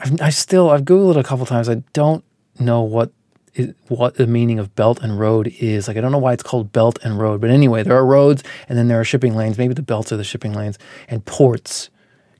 I've, 0.00 0.20
I 0.20 0.30
still 0.30 0.70
I've 0.70 0.82
googled 0.82 1.16
it 1.16 1.20
a 1.20 1.22
couple 1.22 1.46
times. 1.46 1.68
I 1.68 1.76
don't 1.92 2.24
know 2.58 2.82
what 2.82 3.12
is, 3.54 3.74
what 3.88 4.14
the 4.14 4.26
meaning 4.26 4.58
of 4.58 4.74
belt 4.74 5.00
and 5.02 5.18
road 5.18 5.48
is. 5.60 5.86
Like 5.86 5.96
I 5.96 6.00
don't 6.00 6.12
know 6.12 6.18
why 6.18 6.32
it's 6.32 6.42
called 6.42 6.72
belt 6.72 6.98
and 7.02 7.18
road, 7.18 7.40
but 7.40 7.50
anyway, 7.50 7.82
there 7.82 7.96
are 7.96 8.06
roads 8.06 8.42
and 8.68 8.78
then 8.78 8.88
there 8.88 9.00
are 9.00 9.04
shipping 9.04 9.36
lanes. 9.36 9.58
Maybe 9.58 9.74
the 9.74 9.82
belts 9.82 10.10
are 10.12 10.16
the 10.16 10.24
shipping 10.24 10.54
lanes 10.54 10.78
and 11.08 11.24
ports, 11.24 11.90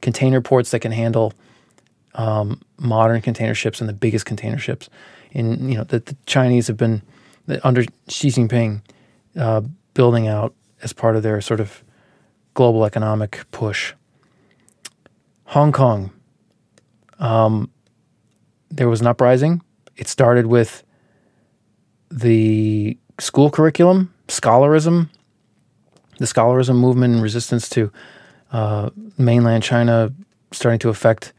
container 0.01 0.41
ports 0.41 0.71
that 0.71 0.81
can 0.81 0.93
handle 0.93 1.33
um, 2.15 2.61
modern 2.79 3.21
container 3.21 3.55
ships 3.55 3.81
and 3.81 3.89
the 3.89 3.95
biggest 3.95 4.25
container 4.25 4.59
ships. 4.59 4.89
In 5.33 5.69
you 5.69 5.77
know 5.77 5.85
that 5.85 6.07
the 6.07 6.17
Chinese 6.25 6.69
have 6.69 6.79
been 6.79 7.03
under 7.63 7.83
Xi 8.09 8.29
Jinping 8.29 8.81
uh, 9.37 9.61
building 9.93 10.27
out 10.27 10.55
as 10.83 10.95
part 10.95 11.17
of 11.17 11.23
their 11.23 11.41
sort 11.43 11.61
of 11.61 11.83
global 12.59 12.85
economic 12.85 13.33
push. 13.53 13.95
Hong 15.45 15.71
Kong 15.71 16.11
um, 17.21 17.71
there 18.69 18.89
was 18.89 19.01
an 19.01 19.07
uprising. 19.07 19.63
It 19.97 20.09
started 20.09 20.47
with 20.47 20.83
the 22.11 22.99
school 23.21 23.51
curriculum, 23.51 24.13
scholarism, 24.27 25.09
the 26.19 26.27
scholarism 26.27 26.77
movement 26.77 27.15
and 27.15 27.23
resistance 27.23 27.69
to 27.71 27.93
uh, 28.51 28.91
mainland 29.17 29.63
China 29.63 30.13
starting 30.51 30.81
to 30.81 30.89
affect 30.89 31.33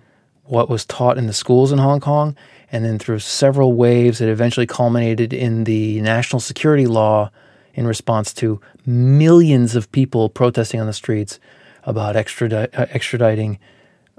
what 0.45 0.69
was 0.69 0.85
taught 0.85 1.17
in 1.17 1.27
the 1.27 1.33
schools 1.33 1.73
in 1.73 1.79
Hong 1.79 1.99
Kong. 1.99 2.33
And 2.71 2.85
then 2.85 2.97
through 2.97 3.19
several 3.19 3.73
waves, 3.73 4.21
it 4.21 4.29
eventually 4.29 4.67
culminated 4.67 5.33
in 5.33 5.65
the 5.65 5.99
national 5.99 6.39
security 6.39 6.87
law 6.87 7.29
in 7.73 7.87
response 7.87 8.33
to 8.33 8.59
millions 8.85 9.75
of 9.75 9.91
people 9.91 10.29
protesting 10.29 10.79
on 10.79 10.87
the 10.87 10.93
streets 10.93 11.39
about 11.83 12.15
uh, 12.15 12.23
extraditing 12.23 13.57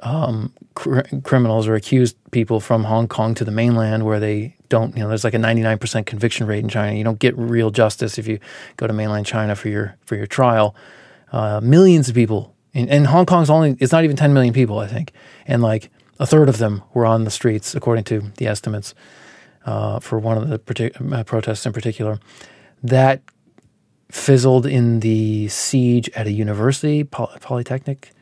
um, 0.03 0.53
cr- 0.75 1.01
criminals 1.23 1.69
or 1.69 1.75
accused 1.75 2.17
people 2.31 2.61
from 2.61 2.85
Hong 2.85 3.07
Kong 3.09 3.35
to 3.35 3.45
the 3.45 3.51
mainland 3.51 4.05
where 4.05 4.21
they 4.21 4.57
don't, 4.69 4.97
you 4.97 5.03
know, 5.03 5.09
there's 5.09 5.25
like 5.25 5.35
a 5.35 5.39
99% 5.39 6.07
conviction 6.07 6.47
rate 6.47 6.63
in 6.63 6.69
China. 6.69 6.97
You 6.97 7.05
don't 7.05 7.19
get 7.19 7.37
real 7.37 7.71
justice 7.71 8.19
if 8.19 8.27
you 8.27 8.39
go 8.77 8.87
to 8.87 8.93
mainland 8.93 9.27
China 9.27 9.55
for 9.55 9.69
your 9.69 9.97
for 10.07 10.17
your 10.17 10.27
trial. 10.27 10.75
Uh, 11.33 11.61
millions 11.63 12.09
of 12.09 12.15
people, 12.15 12.55
in, 12.73 12.89
and 12.89 13.07
Hong 13.07 13.27
Kong's 13.27 13.51
only, 13.51 13.77
it's 13.79 13.93
not 13.93 14.05
even 14.05 14.17
10 14.17 14.33
million 14.35 14.53
people, 14.53 14.79
I 14.79 14.87
think. 14.87 15.13
And 15.47 15.63
like 15.63 15.91
a 16.19 16.27
third 16.27 16.49
of 16.49 16.59
them 16.59 16.83
were 16.93 17.07
on 17.07 17.25
the 17.25 17.31
streets, 17.31 17.75
according 17.75 18.05
to 18.05 18.33
the 18.37 18.47
estimates 18.47 18.95
uh, 19.65 20.01
for 20.01 20.19
one 20.19 20.39
of 20.39 20.49
the 20.49 20.59
partic- 20.59 21.13
uh, 21.13 21.25
protests 21.25 21.67
in 21.67 21.73
particular. 21.73 22.19
That 22.83 23.23
fizzled 24.11 24.67
in 24.67 25.01
the 25.01 25.49
siege 25.49 26.11
at 26.11 26.27
a 26.27 26.33
university, 26.33 27.05
Poly- 27.05 27.39
Polytechnic 27.41 28.13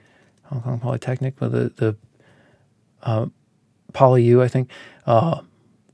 Hong 0.44 0.62
Kong 0.62 0.78
Polytechnic, 0.80 1.40
with 1.40 1.52
the 1.52 1.72
the 1.76 1.96
uh, 3.02 3.26
PolyU, 3.92 4.42
I 4.42 4.48
think. 4.48 4.70
Uh, 5.06 5.40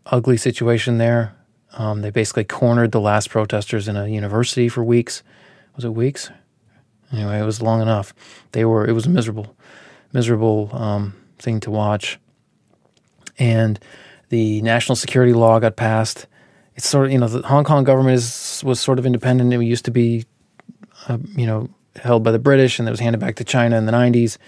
ugly 0.07 0.37
situation 0.37 0.99
there. 0.99 1.35
Um, 1.77 2.03
they 2.03 2.11
basically 2.11 2.45
cornered 2.45 2.93
the 2.93 3.01
last 3.01 3.31
protesters 3.31 3.89
in 3.89 3.97
a 3.97 4.07
university 4.07 4.69
for 4.69 4.85
weeks. 4.85 5.23
Was 5.75 5.85
it 5.85 5.91
weeks? 5.91 6.31
Anyway, 7.13 7.39
it 7.39 7.45
was 7.45 7.61
long 7.61 7.83
enough. 7.83 8.15
They 8.53 8.65
were. 8.65 8.87
It 8.87 8.93
was 8.93 9.07
a 9.07 9.11
miserable, 9.11 9.57
miserable 10.13 10.71
um, 10.73 11.15
thing 11.39 11.59
to 11.61 11.71
watch. 11.71 12.19
And 13.39 13.79
The 14.29 14.63
national 14.63 14.97
security 14.97 15.33
law 15.33 15.59
got 15.61 15.77
passed. 15.77 16.27
It's 16.77 16.89
sort 16.89 17.07
of 17.07 17.13
you 17.13 17.19
know 17.19 17.29
the 17.29 17.47
Hong 17.47 17.65
Kong 17.65 17.85
government 17.85 18.17
is 18.17 18.63
was 18.65 18.81
sort 18.81 18.99
of 18.99 19.07
independent. 19.07 19.53
It 19.53 19.63
used 19.63 19.85
to 19.85 19.91
be, 19.91 20.25
uh, 21.09 21.19
you 21.37 21.47
know, 21.47 21.69
held 21.97 22.25
by 22.25 22.33
the 22.33 22.39
British, 22.39 22.79
and 22.79 22.89
it 22.89 22.91
was 22.91 23.01
handed 23.01 23.21
back 23.21 23.37
to 23.37 23.45
China 23.45 23.77
in 23.77 23.87
the 23.87 23.93
'90s. 23.93 24.39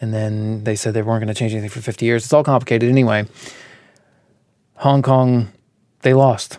And 0.00 0.12
then 0.12 0.64
they 0.64 0.76
said 0.76 0.94
they 0.94 1.02
weren't 1.02 1.22
going 1.22 1.32
to 1.32 1.38
change 1.38 1.52
anything 1.52 1.70
for 1.70 1.80
50 1.80 2.04
years. 2.04 2.24
It's 2.24 2.32
all 2.32 2.44
complicated 2.44 2.88
anyway. 2.90 3.26
Hong 4.76 5.02
Kong, 5.02 5.52
they 6.02 6.12
lost. 6.12 6.58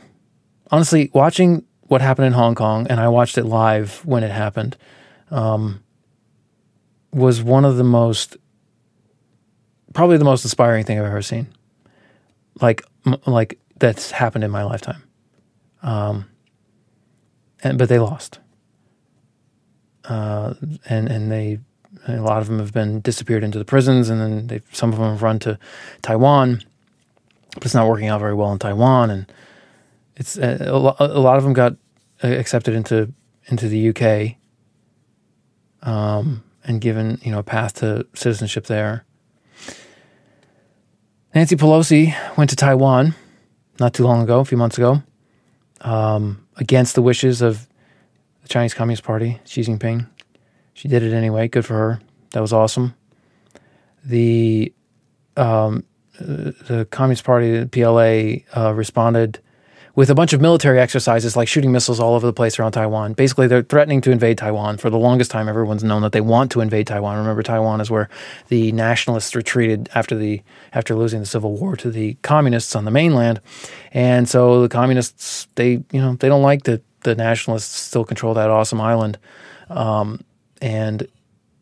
Honestly, 0.72 1.12
watching 1.14 1.64
what 1.84 2.02
happened 2.02 2.26
in 2.26 2.34
Hong 2.34 2.56
Kong, 2.56 2.88
and 2.90 3.00
I 3.00 3.08
watched 3.10 3.38
it 3.38 3.46
live 3.46 4.04
when 4.06 4.24
it 4.24 4.32
happened, 4.32 4.76
um, 5.30 5.84
was 7.14 7.42
one 7.42 7.64
of 7.64 7.78
the 7.78 7.84
most, 7.84 8.38
probably 9.94 10.18
the 10.18 10.26
most 10.26 10.44
inspiring 10.44 10.84
thing 10.84 11.00
I've 11.00 11.06
ever 11.06 11.22
seen. 11.22 11.48
Like, 12.60 12.82
like 13.26 13.60
that's 13.78 14.12
happened 14.12 14.44
in 14.44 14.52
my 14.52 14.64
lifetime. 14.64 15.04
Um, 15.82 16.26
and 17.64 17.78
but 17.78 17.90
they 17.90 18.00
lost. 18.00 18.40
Uh, 20.06 20.54
and 20.88 21.10
and 21.10 21.32
they 21.32 21.60
a 22.08 22.22
lot 22.22 22.42
of 22.42 22.48
them 22.48 22.60
have 22.60 22.74
been 22.74 23.02
disappeared 23.02 23.44
into 23.44 23.58
the 23.58 23.66
prisons, 23.66 24.10
and 24.10 24.22
then 24.22 24.48
they 24.48 24.62
some 24.72 24.92
of 24.94 25.00
them 25.00 25.10
have 25.10 25.24
run 25.24 25.40
to 25.40 25.60
Taiwan, 26.02 26.64
but 27.54 27.66
it's 27.66 27.74
not 27.74 27.88
working 27.88 28.08
out 28.08 28.20
very 28.20 28.34
well 28.34 28.52
in 28.52 28.60
Taiwan, 28.60 29.10
and 29.10 29.32
it's 30.16 30.38
uh, 30.38 30.58
a, 30.62 31.06
a 31.06 31.20
lot 31.20 31.38
of 31.38 31.44
them 31.44 31.54
got 31.54 31.74
uh, 32.24 32.28
accepted 32.28 32.74
into 32.74 33.14
into 33.48 33.68
the 33.68 33.90
UK, 33.90 34.38
um, 35.88 36.44
and 36.64 36.80
given 36.80 37.20
you 37.24 37.32
know 37.32 37.40
a 37.40 37.44
path 37.44 37.74
to 37.76 38.06
citizenship 38.14 38.66
there. 38.66 39.06
Nancy 41.36 41.56
Pelosi 41.56 42.16
went 42.38 42.50
to 42.50 42.56
Taiwan 42.56 43.14
not 43.80 43.94
too 43.94 44.04
long 44.04 44.24
ago, 44.24 44.40
a 44.40 44.46
few 44.46 44.58
months 44.58 44.78
ago, 44.78 45.04
um, 45.82 46.46
against 46.58 46.96
the 46.96 47.02
wishes 47.02 47.42
of 47.42 47.68
the 48.44 48.48
Chinese 48.48 48.74
Communist 48.74 49.04
Party, 49.04 49.40
Xi 49.46 49.62
Jinping. 49.62 50.08
She 50.74 50.88
did 50.88 51.04
it 51.04 51.14
anyway. 51.14 51.48
Good 51.48 51.66
for 51.66 51.74
her. 51.74 52.02
That 52.32 52.42
was 52.42 52.54
awesome. 52.54 52.94
The 54.06 54.74
um, 55.36 55.84
the 56.20 56.88
Communist 56.92 57.24
Party, 57.24 57.60
the 57.60 57.68
PLA, 57.68 58.60
uh, 58.60 58.74
responded 58.74 59.40
with 59.98 60.12
a 60.12 60.16
bunch 60.16 60.32
of 60.32 60.40
military 60.40 60.80
exercises 60.80 61.36
like 61.36 61.48
shooting 61.48 61.72
missiles 61.72 62.00
all 62.00 62.14
over 62.14 62.28
the 62.28 62.32
place 62.32 62.60
around 62.60 62.74
Taiwan. 62.74 63.14
Basically, 63.14 63.48
they're 63.48 63.64
threatening 63.64 64.00
to 64.02 64.12
invade 64.12 64.38
Taiwan. 64.38 64.78
For 64.78 64.92
the 64.92 64.98
longest 65.00 65.32
time, 65.32 65.50
everyone's 65.50 65.84
known 65.84 66.04
that 66.04 66.12
they 66.12 66.22
want 66.22 66.52
to 66.52 66.62
invade 66.62 66.86
Taiwan. 66.86 67.18
Remember, 67.18 67.42
Taiwan 67.42 67.82
is 67.82 67.90
where 67.90 68.08
the 68.50 68.72
nationalists 68.74 69.36
retreated 69.36 69.90
after 69.96 70.16
the 70.16 70.44
after 70.72 70.94
losing 70.94 71.20
the 71.20 71.26
civil 71.26 71.58
war 71.58 71.76
to 71.78 71.90
the 71.90 72.14
communists 72.22 72.76
on 72.76 72.86
the 72.86 72.92
mainland, 72.92 73.42
and 73.92 74.30
so 74.30 74.62
the 74.62 74.70
communists 74.70 75.48
they 75.56 75.84
you 75.92 76.00
know 76.00 76.14
they 76.14 76.30
don't 76.30 76.44
like 76.44 76.66
that 76.66 76.84
the 77.02 77.16
nationalists 77.16 77.76
still 77.76 78.06
control 78.06 78.36
that 78.36 78.52
awesome 78.52 78.80
island. 78.80 79.18
Um, 79.68 80.22
and 80.62 81.08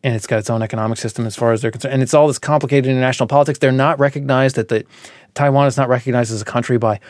and 0.04 0.14
it's 0.14 0.26
got 0.26 0.40
its 0.40 0.50
own 0.50 0.60
economic 0.60 0.98
system 0.98 1.24
as 1.24 1.36
far 1.36 1.52
as 1.52 1.62
they're 1.62 1.70
concerned. 1.70 1.94
And 1.94 2.02
it's 2.02 2.12
all 2.12 2.26
this 2.26 2.38
complicated 2.38 2.90
international 2.90 3.28
politics. 3.28 3.60
They're 3.60 3.72
not 3.72 3.98
recognized 3.98 4.56
that 4.56 4.68
the 4.68 4.84
Taiwan 5.32 5.68
is 5.68 5.78
not 5.78 5.88
recognized 5.88 6.32
as 6.32 6.42
a 6.42 6.44
country 6.44 6.76
by 6.76 7.00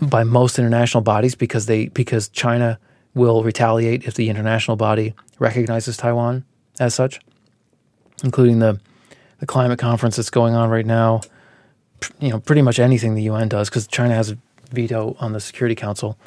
by 0.00 0.24
most 0.24 0.58
international 0.58 1.02
bodies 1.02 1.34
because 1.34 1.66
they 1.66 1.86
because 1.88 2.28
China 2.28 2.78
will 3.14 3.42
retaliate 3.42 4.04
if 4.04 4.14
the 4.14 4.28
international 4.28 4.76
body 4.76 5.14
recognizes 5.38 5.96
Taiwan 5.96 6.44
as 6.80 6.94
such, 6.94 7.20
including 8.24 8.58
the 8.58 8.80
the 9.38 9.46
climate 9.46 9.78
conference 9.78 10.16
that's 10.16 10.30
going 10.30 10.54
on 10.54 10.70
right 10.70 10.86
now. 10.86 11.20
You 12.18 12.30
know, 12.30 12.40
pretty 12.40 12.62
much 12.62 12.78
anything 12.78 13.14
the 13.14 13.22
UN 13.22 13.48
does 13.48 13.68
because 13.68 13.86
China 13.86 14.14
has 14.14 14.30
a 14.30 14.38
veto 14.70 15.16
on 15.20 15.32
the 15.32 15.40
Security 15.40 15.74
Council 15.74 16.18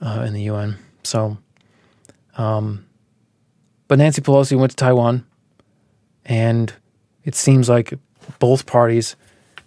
uh, 0.00 0.24
in 0.26 0.32
the 0.32 0.42
UN. 0.42 0.76
So, 1.02 1.38
um, 2.36 2.86
but 3.88 3.98
Nancy 3.98 4.20
Pelosi 4.20 4.58
went 4.58 4.70
to 4.70 4.76
Taiwan, 4.76 5.24
and 6.24 6.72
it 7.24 7.34
seems 7.34 7.68
like 7.68 7.94
both 8.38 8.66
parties 8.66 9.14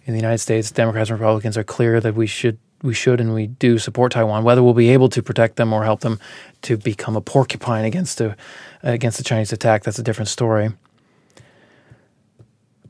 in 0.04 0.12
the 0.12 0.18
United 0.18 0.38
States, 0.38 0.70
Democrats 0.70 1.10
and 1.10 1.18
Republicans, 1.18 1.56
are 1.56 1.64
clear 1.64 2.00
that 2.00 2.14
we 2.14 2.26
should 2.26 2.58
we 2.82 2.94
should 2.94 3.20
and 3.20 3.34
we 3.34 3.46
do 3.46 3.78
support 3.78 4.12
Taiwan. 4.12 4.44
Whether 4.44 4.62
we'll 4.62 4.74
be 4.74 4.90
able 4.90 5.08
to 5.10 5.22
protect 5.22 5.56
them 5.56 5.72
or 5.72 5.84
help 5.84 6.00
them 6.00 6.18
to 6.62 6.76
become 6.76 7.16
a 7.16 7.20
porcupine 7.20 7.84
against 7.84 8.18
the 8.18 8.36
against 8.82 9.18
the 9.18 9.24
Chinese 9.24 9.52
attack, 9.52 9.82
that's 9.82 9.98
a 9.98 10.02
different 10.02 10.28
story. 10.28 10.70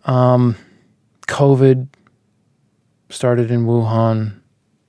Um, 0.05 0.57
COVID 1.22 1.88
started 3.09 3.50
in 3.50 3.66
Wuhan. 3.66 4.40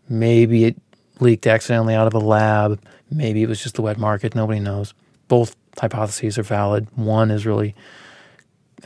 Maybe 0.08 0.66
it 0.66 0.78
leaked 1.20 1.48
accidentally 1.48 1.96
out 1.96 2.08
of 2.08 2.14
a 2.14 2.20
lab. 2.20 2.82
Maybe 3.10 3.44
it 3.44 3.50
was 3.50 3.62
just 3.62 3.76
the 3.76 3.82
wet 3.82 3.98
market. 3.98 4.36
Nobody 4.36 4.60
knows. 4.60 4.94
Both 5.28 5.56
hypotheses 5.80 6.38
are 6.38 6.44
valid. 6.44 6.88
One 6.96 7.32
is 7.32 7.46
really 7.46 7.76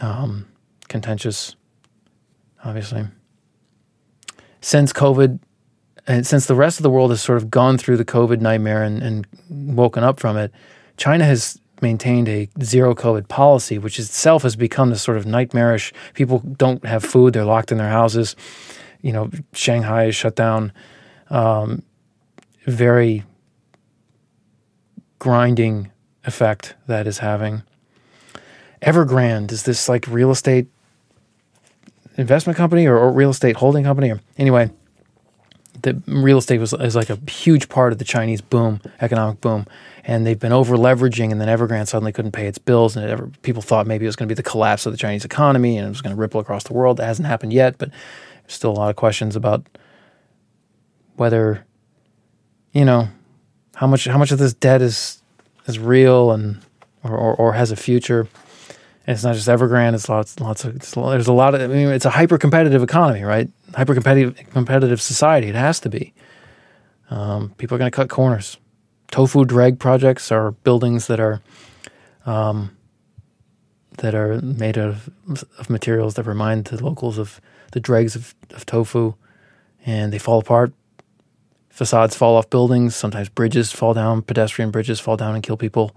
um, 0.02 0.48
contentious, 0.88 1.56
obviously. 2.64 3.06
Since 4.62 4.94
COVID, 4.94 5.40
and 6.08 6.26
since 6.26 6.46
the 6.46 6.56
rest 6.56 6.78
of 6.80 6.84
the 6.84 6.90
world 6.90 7.10
has 7.10 7.22
sort 7.22 7.38
of 7.38 7.50
gone 7.50 7.78
through 7.78 7.98
the 7.98 8.06
COVID 8.06 8.40
nightmare 8.40 8.84
and, 8.84 9.02
and 9.02 9.28
woken 9.50 10.04
up 10.04 10.20
from 10.20 10.38
it, 10.38 10.52
China 10.98 11.26
has 11.26 11.60
maintained 11.82 12.30
a 12.30 12.48
zero 12.62 12.94
COVID 12.94 13.28
policy, 13.28 13.78
which 13.78 14.00
itself 14.00 14.44
has 14.44 14.56
become 14.56 14.92
this 14.92 15.02
sort 15.02 15.18
of 15.18 15.26
nightmarish. 15.26 15.94
People 16.14 16.40
don't 16.40 16.86
have 16.86 17.04
food; 17.04 17.34
they're 17.34 17.46
locked 17.46 17.72
in 17.72 17.78
their 17.78 17.90
houses. 17.90 18.36
You 19.02 19.14
know, 19.14 19.30
Shanghai 19.54 20.06
is 20.06 20.16
shut 20.16 20.36
down. 20.36 20.72
Um, 21.30 21.84
very 22.66 23.24
grinding 25.20 25.92
effect 26.24 26.76
that 26.88 27.08
is 27.08 27.20
having. 27.20 27.64
Evergrande 28.82 29.52
is 29.52 29.64
this 29.64 29.90
like 29.90 30.08
real 30.08 30.32
estate 30.32 30.68
investment 32.18 32.58
company 32.58 32.86
or, 32.86 32.98
or 32.98 33.12
real 33.12 33.32
estate 33.32 33.58
holding 33.58 33.84
company 33.84 34.12
or 34.12 34.22
anyway 34.38 34.70
the 35.86 36.02
real 36.08 36.40
estate 36.40 36.58
was 36.58 36.74
is 36.74 36.96
like 36.96 37.12
a 37.12 37.20
huge 37.30 37.70
part 37.70 37.94
of 37.94 38.00
the 38.00 38.06
Chinese 38.06 38.42
boom, 38.42 38.82
economic 39.02 39.40
boom, 39.40 39.68
and 40.04 40.26
they've 40.26 40.40
been 40.40 40.52
over 40.52 40.76
leveraging, 40.76 41.32
and 41.32 41.40
then 41.40 41.48
Evergrande 41.48 41.88
suddenly 41.88 42.12
couldn't 42.12 42.32
pay 42.32 42.48
its 42.48 42.58
bills, 42.58 42.98
and 42.98 43.08
ever, 43.08 43.30
people 43.44 43.62
thought 43.62 43.86
maybe 43.86 44.06
it 44.06 44.08
was 44.08 44.16
going 44.16 44.28
to 44.28 44.34
be 44.34 44.36
the 44.36 44.50
collapse 44.50 44.88
of 44.88 44.92
the 44.92 44.98
Chinese 44.98 45.24
economy, 45.24 45.78
and 45.78 45.86
it 45.86 45.90
was 45.90 46.02
going 46.02 46.16
to 46.16 46.20
ripple 46.20 46.42
across 46.42 46.64
the 46.64 46.74
world. 46.74 46.98
That 46.98 47.06
hasn't 47.06 47.28
happened 47.28 47.54
yet, 47.54 47.78
but 47.78 47.92
there's 47.92 48.54
still 48.54 48.72
a 48.72 48.74
lot 48.74 48.90
of 48.90 48.96
questions 48.96 49.36
about 49.36 49.66
whether, 51.18 51.66
you 52.74 52.84
know, 52.84 53.08
how 53.76 53.86
much 53.86 54.06
how 54.06 54.18
much 54.18 54.32
of 54.32 54.40
this 54.40 54.54
debt 54.54 54.82
is 54.82 55.22
is 55.68 55.78
real 55.78 56.32
and 56.32 56.62
or, 57.04 57.16
or, 57.16 57.36
or 57.36 57.54
has 57.54 57.72
a 57.72 57.76
future. 57.76 58.28
It's 59.08 59.24
not 59.24 59.36
just 59.36 59.48
Evergrande. 59.48 59.94
It's 59.94 60.10
lots, 60.10 60.40
lots 60.40 60.66
of. 60.66 60.80
there's 60.80 61.28
a 61.28 61.34
lot 61.34 61.54
of. 61.54 61.62
I 61.62 61.68
mean, 61.68 61.90
it's 61.90 62.06
a 62.06 62.10
hyper 62.10 62.38
competitive 62.38 62.82
economy, 62.82 63.24
right? 63.24 63.50
Hyper 63.76 63.94
competitive, 63.94 64.50
competitive 64.52 65.02
society. 65.02 65.48
It 65.48 65.56
has 65.56 65.80
to 65.82 65.90
be. 65.90 66.14
Um, 67.12 67.52
people 67.58 67.76
are 67.76 67.78
going 67.78 67.92
to 67.92 67.96
cut 67.96 68.10
corners. 68.10 68.58
Tofu 69.12 69.46
dreg 69.46 69.78
projects 69.78 70.32
are 70.32 70.52
buildings 70.52 71.06
that 71.08 71.20
are, 71.20 71.40
um, 72.26 72.76
that 74.00 74.16
are 74.16 74.42
made 74.42 74.78
of 74.78 75.10
of 75.60 75.70
materials 75.70 76.16
that 76.16 76.24
remind 76.24 76.66
the 76.66 76.84
locals 76.84 77.20
of 77.20 77.40
the 77.74 77.80
dregs 77.80 78.16
of, 78.16 78.34
of 78.52 78.66
tofu, 78.66 79.14
and 79.86 80.12
they 80.12 80.18
fall 80.18 80.40
apart. 80.40 80.74
Facades 81.70 82.16
fall 82.16 82.38
off 82.38 82.50
buildings. 82.50 82.96
Sometimes 82.96 83.30
bridges 83.30 83.72
fall 83.72 83.94
down. 83.94 84.24
Pedestrian 84.24 84.72
bridges 84.72 85.00
fall 85.00 85.18
down 85.18 85.36
and 85.36 85.44
kill 85.44 85.58
people. 85.58 85.96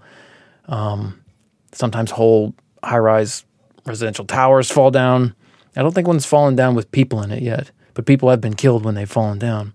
Um, 0.67 1.23
sometimes 1.71 2.11
whole 2.11 2.53
high 2.83 2.97
rise 2.97 3.45
residential 3.85 4.25
towers 4.25 4.71
fall 4.71 4.91
down. 4.91 5.35
I 5.75 5.81
don't 5.81 5.93
think 5.93 6.07
one's 6.07 6.25
fallen 6.25 6.55
down 6.55 6.75
with 6.75 6.91
people 6.91 7.21
in 7.21 7.31
it 7.31 7.41
yet, 7.41 7.71
but 7.93 8.05
people 8.05 8.29
have 8.29 8.41
been 8.41 8.55
killed 8.55 8.83
when 8.83 8.95
they've 8.95 9.09
fallen 9.09 9.39
down. 9.39 9.73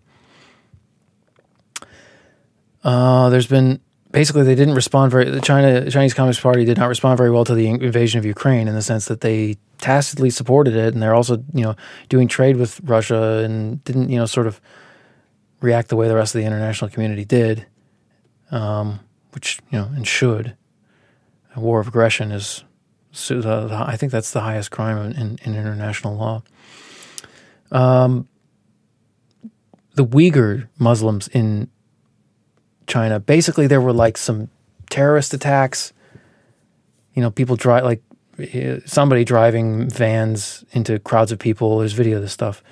Uh, 2.83 3.31
there's 3.31 3.47
been 3.47 3.81
basically 4.15 4.43
they 4.45 4.55
didn't 4.55 4.75
respond 4.75 5.11
very. 5.11 5.31
The 5.31 5.41
China 5.41 5.91
Chinese 5.91 6.15
Communist 6.15 6.43
Party 6.43 6.65
did 6.65 6.79
not 6.79 6.87
respond 6.87 7.17
very 7.17 7.31
well 7.31 7.45
to 7.45 7.55
the 7.55 7.67
invasion 7.67 8.19
of 8.19 8.25
Ukraine 8.25 8.69
in 8.69 8.75
the 8.75 8.83
sense 8.83 9.07
that 9.07 9.23
they 9.23 9.57
tacitly 9.79 10.31
supported 10.31 10.77
it, 10.77 10.95
and 10.95 11.03
they're 11.03 11.15
also 11.15 11.43
you 11.53 11.65
know 11.65 11.77
doing 12.09 12.29
trade 12.29 12.57
with 12.57 12.81
Russia 12.85 13.43
and 13.45 13.83
didn't 13.85 14.11
you 14.11 14.19
know 14.19 14.27
sort 14.27 14.47
of 14.47 14.61
react 15.61 15.89
the 15.89 15.97
way 15.97 16.09
the 16.09 16.15
rest 16.15 16.35
of 16.35 16.41
the 16.41 16.47
international 16.47 16.91
community 16.91 17.25
did, 17.25 17.67
um, 18.51 19.01
which 19.33 19.61
you 19.71 19.79
know 19.79 19.91
and 19.95 20.07
should. 20.07 20.57
A 21.57 21.61
war 21.61 21.81
of 21.81 21.89
aggression 21.89 22.33
is 22.33 22.65
so 23.15 23.41
the, 23.41 23.69
the, 23.69 23.77
I 23.77 23.97
think 23.97 24.11
that's 24.11 24.33
the 24.33 24.41
highest 24.41 24.73
crime 24.73 24.99
in, 24.99 25.13
in, 25.13 25.39
in 25.45 25.55
international 25.55 26.17
law. 26.17 26.43
Um, 27.71 28.29
the 29.95 30.05
Uyghur 30.05 30.69
Muslims 30.79 31.29
in 31.29 31.71
China, 32.89 33.21
basically, 33.21 33.69
there 33.69 33.81
were 33.81 33.93
like 33.93 34.17
some 34.17 34.49
terrorist 34.91 35.33
attacks. 35.33 35.93
You 37.15 37.23
know, 37.23 37.31
people 37.31 37.55
drive 37.55 37.85
like 37.85 38.03
somebody 38.85 39.25
driving 39.25 39.89
vans 39.89 40.65
into 40.73 40.99
crowds 40.99 41.31
of 41.31 41.39
people. 41.39 41.79
There's 41.79 41.93
video 41.93 42.17
of 42.17 42.23
this 42.23 42.33
stuff, 42.33 42.65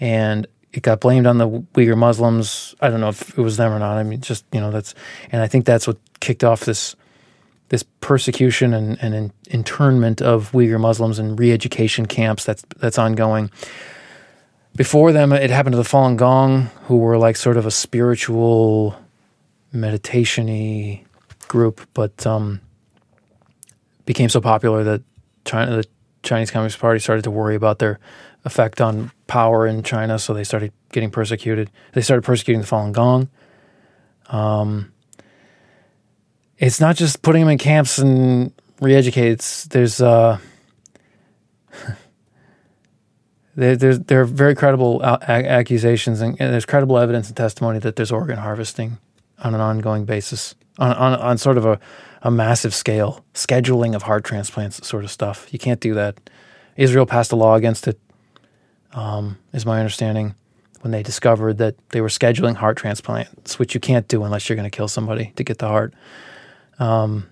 and 0.00 0.48
it 0.72 0.82
got 0.82 0.98
blamed 0.98 1.28
on 1.28 1.38
the 1.38 1.48
Uyghur 1.48 1.96
Muslims. 1.96 2.74
I 2.80 2.90
don't 2.90 3.00
know 3.00 3.10
if 3.10 3.38
it 3.38 3.42
was 3.42 3.56
them 3.56 3.72
or 3.72 3.78
not. 3.78 3.96
I 3.96 4.02
mean, 4.02 4.20
just 4.20 4.44
you 4.52 4.60
know, 4.60 4.72
that's 4.72 4.92
and 5.30 5.40
I 5.40 5.46
think 5.46 5.64
that's 5.64 5.86
what 5.86 5.98
kicked 6.18 6.42
off 6.42 6.64
this 6.64 6.96
this 7.74 7.82
persecution 8.00 8.72
and, 8.72 8.96
and 9.02 9.14
in, 9.14 9.32
internment 9.46 10.22
of 10.22 10.52
Uyghur 10.52 10.78
Muslims 10.78 11.18
in 11.18 11.34
re-education 11.34 12.06
camps. 12.06 12.44
That's 12.44 12.62
that's 12.76 12.98
ongoing. 12.98 13.50
Before 14.76 15.10
them, 15.10 15.32
it 15.32 15.50
happened 15.50 15.72
to 15.72 15.76
the 15.76 15.88
Falun 15.88 16.16
Gong, 16.16 16.70
who 16.86 16.98
were 16.98 17.18
like 17.18 17.36
sort 17.36 17.56
of 17.56 17.66
a 17.66 17.72
spiritual, 17.72 18.96
meditation-y 19.72 21.02
group, 21.48 21.80
but 21.94 22.24
um, 22.24 22.60
became 24.06 24.28
so 24.28 24.40
popular 24.40 24.84
that 24.84 25.02
China, 25.44 25.76
the 25.76 25.84
Chinese 26.22 26.52
Communist 26.52 26.78
Party 26.78 27.00
started 27.00 27.22
to 27.24 27.30
worry 27.30 27.56
about 27.56 27.80
their 27.80 27.98
effect 28.44 28.80
on 28.80 29.10
power 29.26 29.66
in 29.66 29.82
China, 29.82 30.18
so 30.20 30.32
they 30.32 30.44
started 30.44 30.72
getting 30.92 31.10
persecuted. 31.10 31.70
They 31.92 32.02
started 32.02 32.22
persecuting 32.22 32.60
the 32.60 32.68
Falun 32.68 32.92
Gong. 32.92 33.28
Um, 34.28 34.93
it's 36.66 36.80
not 36.80 36.96
just 36.96 37.22
putting 37.22 37.42
them 37.42 37.50
in 37.50 37.58
camps 37.58 37.98
and 37.98 38.52
re-educates. 38.80 39.64
There's 39.66 40.00
uh, 40.00 40.38
there, 43.54 43.76
there's 43.76 44.00
there 44.00 44.22
are 44.22 44.24
very 44.24 44.54
credible 44.54 45.04
accusations 45.04 46.20
and, 46.20 46.40
and, 46.40 46.52
there's 46.52 46.64
credible 46.64 46.98
evidence 46.98 47.28
and 47.28 47.36
testimony 47.36 47.78
that 47.80 47.96
there's 47.96 48.10
organ 48.10 48.38
harvesting 48.38 48.98
on 49.38 49.54
an 49.54 49.60
ongoing 49.60 50.04
basis 50.04 50.54
on 50.78 50.92
on, 50.92 51.20
on 51.20 51.38
sort 51.38 51.58
of 51.58 51.66
a, 51.66 51.78
a 52.22 52.30
massive 52.30 52.74
scale, 52.74 53.24
scheduling 53.34 53.94
of 53.94 54.02
heart 54.02 54.24
transplants, 54.24 54.86
sort 54.86 55.04
of 55.04 55.10
stuff. 55.10 55.52
You 55.52 55.58
can't 55.58 55.80
do 55.80 55.94
that. 55.94 56.18
Israel 56.76 57.06
passed 57.06 57.30
a 57.30 57.36
law 57.36 57.54
against 57.54 57.86
it 57.86 58.00
um, 58.94 59.38
is 59.52 59.66
my 59.66 59.78
understanding, 59.80 60.34
when 60.80 60.92
they 60.92 61.02
discovered 61.02 61.58
that 61.58 61.76
they 61.90 62.00
were 62.00 62.08
scheduling 62.08 62.54
heart 62.54 62.76
transplants, 62.76 63.58
which 63.58 63.74
you 63.74 63.80
can't 63.80 64.08
do 64.08 64.24
unless 64.24 64.48
you're 64.48 64.56
going 64.56 64.70
to 64.70 64.76
kill 64.76 64.88
somebody 64.88 65.32
to 65.36 65.44
get 65.44 65.58
the 65.58 65.68
heart. 65.68 65.94
Um, 66.78 67.28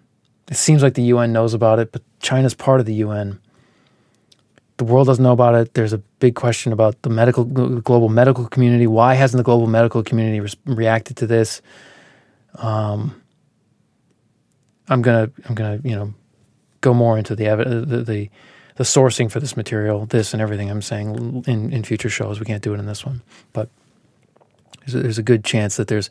it 0.48 0.56
seems 0.56 0.82
like 0.82 0.94
the 0.94 1.02
UN 1.02 1.32
knows 1.32 1.54
about 1.54 1.78
it, 1.78 1.92
but 1.92 2.02
China's 2.20 2.54
part 2.54 2.80
of 2.80 2.86
the 2.86 2.94
UN. 2.94 3.40
The 4.76 4.84
world 4.84 5.06
doesn't 5.06 5.22
know 5.22 5.32
about 5.32 5.54
it. 5.54 5.74
There's 5.74 5.92
a 5.92 5.98
big 6.18 6.34
question 6.34 6.72
about 6.72 7.00
the 7.02 7.10
medical, 7.10 7.44
global 7.44 8.08
medical 8.08 8.46
community. 8.48 8.86
Why 8.86 9.14
hasn't 9.14 9.38
the 9.38 9.44
global 9.44 9.66
medical 9.66 10.02
community 10.02 10.40
re- 10.40 10.74
reacted 10.74 11.16
to 11.18 11.26
this? 11.26 11.62
Um, 12.56 13.22
I'm 14.88 15.02
gonna, 15.02 15.30
I'm 15.48 15.54
gonna, 15.54 15.80
you 15.84 15.94
know, 15.94 16.14
go 16.80 16.92
more 16.92 17.16
into 17.16 17.34
the 17.36 17.44
the, 17.46 18.02
the 18.02 18.30
the 18.76 18.84
sourcing 18.84 19.30
for 19.30 19.40
this 19.40 19.56
material, 19.56 20.06
this 20.06 20.32
and 20.32 20.42
everything 20.42 20.70
I'm 20.70 20.82
saying 20.82 21.44
in, 21.46 21.72
in 21.72 21.84
future 21.84 22.10
shows. 22.10 22.40
We 22.40 22.46
can't 22.46 22.62
do 22.62 22.74
it 22.74 22.78
in 22.78 22.86
this 22.86 23.04
one, 23.04 23.22
but 23.52 23.68
there's 24.80 24.94
a, 24.94 25.02
there's 25.02 25.18
a 25.18 25.22
good 25.22 25.44
chance 25.44 25.76
that 25.76 25.88
there's 25.88 26.10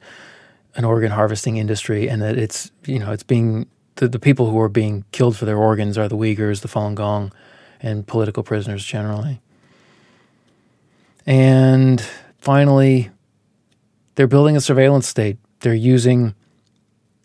an 0.75 0.85
organ 0.85 1.11
harvesting 1.11 1.57
industry 1.57 2.09
and 2.09 2.21
that 2.21 2.37
it's 2.37 2.71
you 2.85 2.99
know 2.99 3.11
it's 3.11 3.23
being 3.23 3.67
the, 3.95 4.07
the 4.07 4.19
people 4.19 4.49
who 4.49 4.59
are 4.59 4.69
being 4.69 5.05
killed 5.11 5.37
for 5.37 5.45
their 5.45 5.57
organs 5.57 5.97
are 5.97 6.07
the 6.07 6.17
Uyghurs, 6.17 6.61
the 6.61 6.67
Falun 6.67 6.95
Gong, 6.95 7.31
and 7.81 8.05
political 8.07 8.43
prisoners 8.43 8.83
generally. 8.83 9.41
And 11.25 12.01
finally, 12.39 13.11
they're 14.15 14.27
building 14.27 14.57
a 14.57 14.61
surveillance 14.61 15.07
state. 15.07 15.37
They're 15.59 15.73
using 15.73 16.33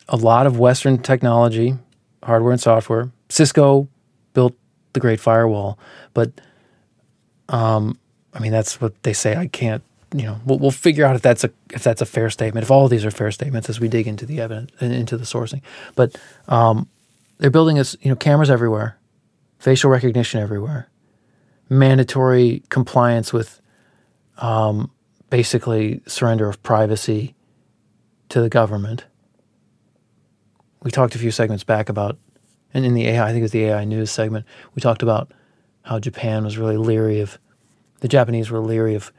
a 0.08 0.16
lot 0.16 0.46
of 0.46 0.58
Western 0.58 0.98
technology, 0.98 1.76
hardware 2.22 2.52
and 2.52 2.60
software. 2.60 3.10
Cisco 3.28 3.88
built 4.34 4.54
the 4.92 5.00
Great 5.00 5.20
Firewall. 5.20 5.78
But, 6.14 6.32
um, 7.48 7.98
I 8.34 8.40
mean, 8.40 8.52
that's 8.52 8.80
what 8.80 9.02
they 9.02 9.12
say. 9.12 9.34
I 9.34 9.46
can't, 9.46 9.82
you 10.14 10.22
know, 10.22 10.40
we'll, 10.44 10.58
we'll 10.58 10.70
figure 10.70 11.04
out 11.04 11.16
if 11.16 11.22
that's 11.22 11.44
a 11.44 11.50
if 11.72 11.82
that's 11.82 12.00
a 12.00 12.06
fair 12.06 12.30
statement. 12.30 12.64
If 12.64 12.70
all 12.70 12.84
of 12.84 12.90
these 12.90 13.04
are 13.04 13.10
fair 13.10 13.30
statements 13.30 13.68
as 13.68 13.80
we 13.80 13.88
dig 13.88 14.06
into 14.06 14.26
the 14.26 14.40
evidence 14.40 14.72
and 14.80 14.92
into 14.92 15.16
the 15.16 15.24
sourcing. 15.24 15.62
But 15.94 16.16
um, 16.48 16.88
they're 17.38 17.50
building 17.50 17.78
us, 17.78 17.96
you 18.00 18.10
know, 18.10 18.16
cameras 18.16 18.50
everywhere, 18.50 18.98
facial 19.58 19.90
recognition 19.90 20.40
everywhere, 20.40 20.88
mandatory 21.68 22.62
compliance 22.68 23.32
with 23.32 23.60
um, 24.38 24.90
basically 25.30 26.02
surrender 26.06 26.48
of 26.48 26.62
privacy 26.62 27.34
to 28.28 28.40
the 28.40 28.48
government. 28.48 29.04
We 30.82 30.90
talked 30.90 31.14
a 31.14 31.18
few 31.18 31.32
segments 31.32 31.64
back 31.64 31.88
about 31.88 32.18
and 32.76 32.84
in 32.84 32.92
the 32.92 33.06
AI, 33.06 33.24
I 33.24 33.28
think 33.28 33.38
it 33.38 33.42
was 33.42 33.52
the 33.52 33.64
AI 33.64 33.84
news 33.84 34.10
segment, 34.10 34.44
we 34.74 34.80
talked 34.82 35.02
about 35.02 35.32
how 35.82 35.98
Japan 35.98 36.44
was 36.44 36.58
really 36.58 36.76
leery 36.76 37.20
of 37.20 37.38
the 38.00 38.08
Japanese 38.08 38.50
were 38.50 38.60
leery 38.60 38.94
of, 38.94 39.12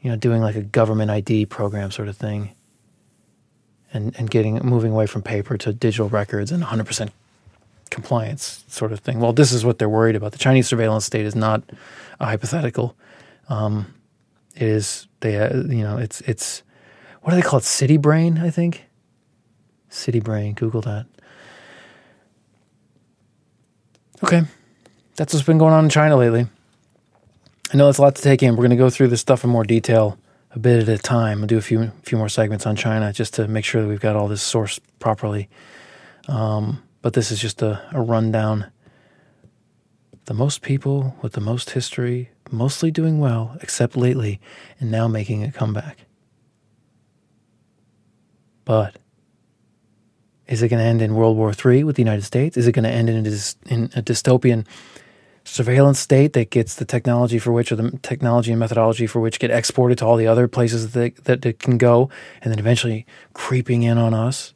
you 0.00 0.10
know, 0.10 0.16
doing 0.16 0.40
like 0.42 0.56
a 0.56 0.62
government 0.62 1.10
ID 1.10 1.46
program 1.46 1.90
sort 1.90 2.08
of 2.08 2.16
thing, 2.16 2.50
and 3.92 4.14
and 4.18 4.30
getting 4.30 4.56
moving 4.64 4.92
away 4.92 5.06
from 5.06 5.22
paper 5.22 5.56
to 5.58 5.72
digital 5.72 6.08
records 6.08 6.50
and 6.50 6.60
100 6.60 6.86
percent 6.86 7.12
compliance 7.90 8.64
sort 8.68 8.92
of 8.92 9.00
thing. 9.00 9.18
Well, 9.18 9.32
this 9.32 9.52
is 9.52 9.64
what 9.64 9.78
they're 9.78 9.88
worried 9.88 10.16
about. 10.16 10.32
The 10.32 10.38
Chinese 10.38 10.68
surveillance 10.68 11.04
state 11.04 11.24
is 11.26 11.34
not 11.34 11.62
a 12.20 12.26
hypothetical. 12.26 12.96
Um, 13.48 13.94
it 14.54 14.62
is 14.62 15.06
they 15.20 15.36
uh, 15.36 15.56
you 15.56 15.82
know 15.82 15.98
it's 15.98 16.20
it's 16.22 16.62
what 17.22 17.30
do 17.30 17.36
they 17.36 17.42
call 17.42 17.58
it? 17.58 17.64
City 17.64 17.96
brain, 17.96 18.38
I 18.38 18.50
think. 18.50 18.84
City 19.88 20.20
brain. 20.20 20.54
Google 20.54 20.80
that. 20.82 21.06
Okay. 24.22 24.42
That's 25.16 25.34
what's 25.34 25.46
been 25.46 25.58
going 25.58 25.72
on 25.72 25.84
in 25.84 25.90
China 25.90 26.16
lately. 26.16 26.46
I 27.70 27.76
know 27.76 27.90
it's 27.90 27.98
a 27.98 28.02
lot 28.02 28.16
to 28.16 28.22
take 28.22 28.42
in. 28.42 28.52
We're 28.52 28.62
going 28.62 28.70
to 28.70 28.76
go 28.76 28.88
through 28.88 29.08
this 29.08 29.20
stuff 29.20 29.44
in 29.44 29.50
more 29.50 29.64
detail 29.64 30.18
a 30.52 30.58
bit 30.58 30.82
at 30.82 30.88
a 30.88 30.96
time. 30.96 31.42
I'll 31.42 31.46
do 31.46 31.58
a 31.58 31.62
few 31.62 31.92
few 32.02 32.16
more 32.16 32.30
segments 32.30 32.66
on 32.66 32.76
China 32.76 33.12
just 33.12 33.34
to 33.34 33.46
make 33.46 33.64
sure 33.64 33.82
that 33.82 33.88
we've 33.88 34.00
got 34.00 34.16
all 34.16 34.26
this 34.26 34.42
sourced 34.42 34.80
properly. 34.98 35.50
Um, 36.28 36.82
but 37.02 37.12
this 37.12 37.30
is 37.30 37.40
just 37.40 37.60
a, 37.60 37.82
a 37.92 38.00
rundown. 38.00 38.70
The 40.24 40.34
most 40.34 40.62
people 40.62 41.14
with 41.20 41.32
the 41.32 41.42
most 41.42 41.70
history, 41.70 42.30
mostly 42.50 42.90
doing 42.90 43.18
well, 43.18 43.56
except 43.60 43.96
lately, 43.96 44.40
and 44.80 44.90
now 44.90 45.06
making 45.06 45.44
a 45.44 45.52
comeback. 45.52 46.06
But 48.64 48.96
is 50.46 50.62
it 50.62 50.68
going 50.68 50.80
to 50.80 50.86
end 50.86 51.02
in 51.02 51.14
World 51.14 51.36
War 51.36 51.52
III 51.52 51.84
with 51.84 51.96
the 51.96 52.02
United 52.02 52.24
States? 52.24 52.56
Is 52.56 52.66
it 52.66 52.72
going 52.72 52.84
to 52.84 52.90
end 52.90 53.10
in 53.10 53.26
a, 53.26 53.30
in 53.66 53.84
a 53.94 54.02
dystopian 54.02 54.66
surveillance 55.48 55.98
state 55.98 56.32
that 56.34 56.50
gets 56.50 56.74
the 56.74 56.84
technology 56.84 57.38
for 57.38 57.52
which, 57.52 57.72
or 57.72 57.76
the 57.76 57.98
technology 58.02 58.52
and 58.52 58.60
methodology 58.60 59.06
for 59.06 59.20
which, 59.20 59.38
get 59.38 59.50
exported 59.50 59.98
to 59.98 60.06
all 60.06 60.16
the 60.16 60.26
other 60.26 60.48
places 60.48 60.92
that 60.92 61.24
that 61.24 61.44
it 61.44 61.58
can 61.58 61.78
go, 61.78 62.10
and 62.42 62.52
then 62.52 62.58
eventually 62.58 63.06
creeping 63.34 63.82
in 63.82 63.98
on 63.98 64.14
us? 64.14 64.54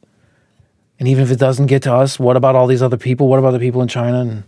And 0.99 1.07
even 1.07 1.23
if 1.23 1.31
it 1.31 1.39
doesn't 1.39 1.65
get 1.65 1.83
to 1.83 1.93
us, 1.93 2.19
what 2.19 2.37
about 2.37 2.55
all 2.55 2.67
these 2.67 2.81
other 2.81 2.97
people? 2.97 3.27
What 3.27 3.39
about 3.39 3.51
the 3.51 3.59
people 3.59 3.81
in 3.81 3.87
China? 3.87 4.21
And 4.21 4.43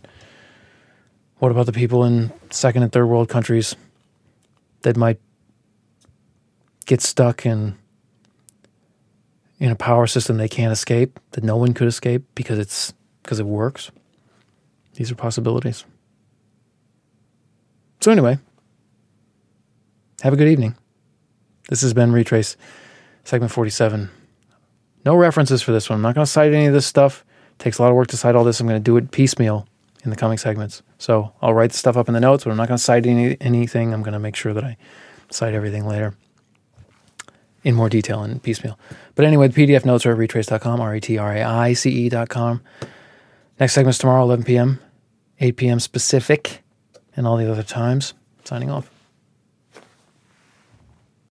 what 1.39 1.51
about 1.51 1.65
the 1.65 1.73
people 1.73 2.05
in 2.05 2.31
second 2.51 2.83
and 2.83 2.91
third 2.91 3.07
world 3.07 3.27
countries 3.27 3.75
that 4.83 4.95
might 4.95 5.19
get 6.85 7.01
stuck 7.01 7.45
in 7.45 7.77
in 9.59 9.71
a 9.71 9.75
power 9.75 10.05
system 10.05 10.37
they 10.37 10.47
can't 10.47 10.71
escape, 10.71 11.19
that 11.31 11.43
no 11.43 11.57
one 11.57 11.73
could 11.73 11.87
escape 11.87 12.23
because 12.35 12.59
it's 12.59 12.93
because 13.23 13.39
it 13.39 13.45
works. 13.45 13.91
These 14.93 15.11
are 15.11 15.15
possibilities. 15.15 15.85
So 18.01 18.11
anyway, 18.11 18.37
have 20.21 20.33
a 20.33 20.35
good 20.35 20.47
evening. 20.47 20.75
This 21.69 21.81
has 21.81 21.93
been 21.93 22.11
Retraice, 22.11 22.55
segment 23.23 23.51
47. 23.51 24.09
No 25.05 25.15
references 25.15 25.61
for 25.61 25.71
this 25.71 25.89
one. 25.89 25.97
I'm 25.97 26.01
not 26.01 26.15
going 26.15 26.25
to 26.25 26.31
cite 26.31 26.53
any 26.53 26.67
of 26.67 26.73
this 26.73 26.85
stuff. 26.85 27.25
It 27.51 27.59
takes 27.59 27.79
a 27.79 27.81
lot 27.81 27.89
of 27.89 27.95
work 27.95 28.07
to 28.09 28.17
cite 28.17 28.35
all 28.35 28.43
this. 28.43 28.59
I'm 28.59 28.67
going 28.67 28.79
to 28.79 28.83
do 28.83 28.97
it 28.97 29.11
piecemeal 29.11 29.67
in 30.03 30.09
the 30.09 30.15
coming 30.15 30.37
segments. 30.37 30.83
So 30.97 31.33
I'll 31.41 31.53
write 31.53 31.71
the 31.71 31.77
stuff 31.77 31.97
up 31.97 32.07
in 32.07 32.13
the 32.13 32.19
notes, 32.19 32.43
but 32.43 32.51
I'm 32.51 32.57
not 32.57 32.67
going 32.67 32.77
to 32.77 32.83
cite 32.83 33.05
any, 33.05 33.37
anything. 33.41 33.93
I'm 33.93 34.03
going 34.03 34.13
to 34.13 34.19
make 34.19 34.35
sure 34.35 34.53
that 34.53 34.63
I 34.63 34.77
cite 35.31 35.53
everything 35.53 35.85
later 35.85 36.15
in 37.63 37.73
more 37.73 37.89
detail 37.89 38.21
and 38.21 38.41
piecemeal. 38.41 38.79
But 39.15 39.25
anyway, 39.25 39.47
the 39.47 39.65
PDF 39.65 39.85
notes 39.85 40.05
are 40.05 40.11
at 40.11 40.17
retraice.com, 40.17 40.79
R 40.79 40.95
E 40.95 41.01
T 41.01 41.17
R 41.17 41.35
A 41.35 41.43
I 41.43 41.73
C 41.73 42.05
E.com. 42.05 42.61
Next 43.59 43.73
segment's 43.73 43.97
tomorrow, 43.97 44.23
11 44.23 44.45
p.m., 44.45 44.79
8 45.39 45.57
p.m. 45.57 45.79
specific, 45.79 46.63
and 47.15 47.27
all 47.27 47.37
the 47.37 47.51
other 47.51 47.63
times. 47.63 48.13
Signing 48.43 48.69
off. 48.69 48.94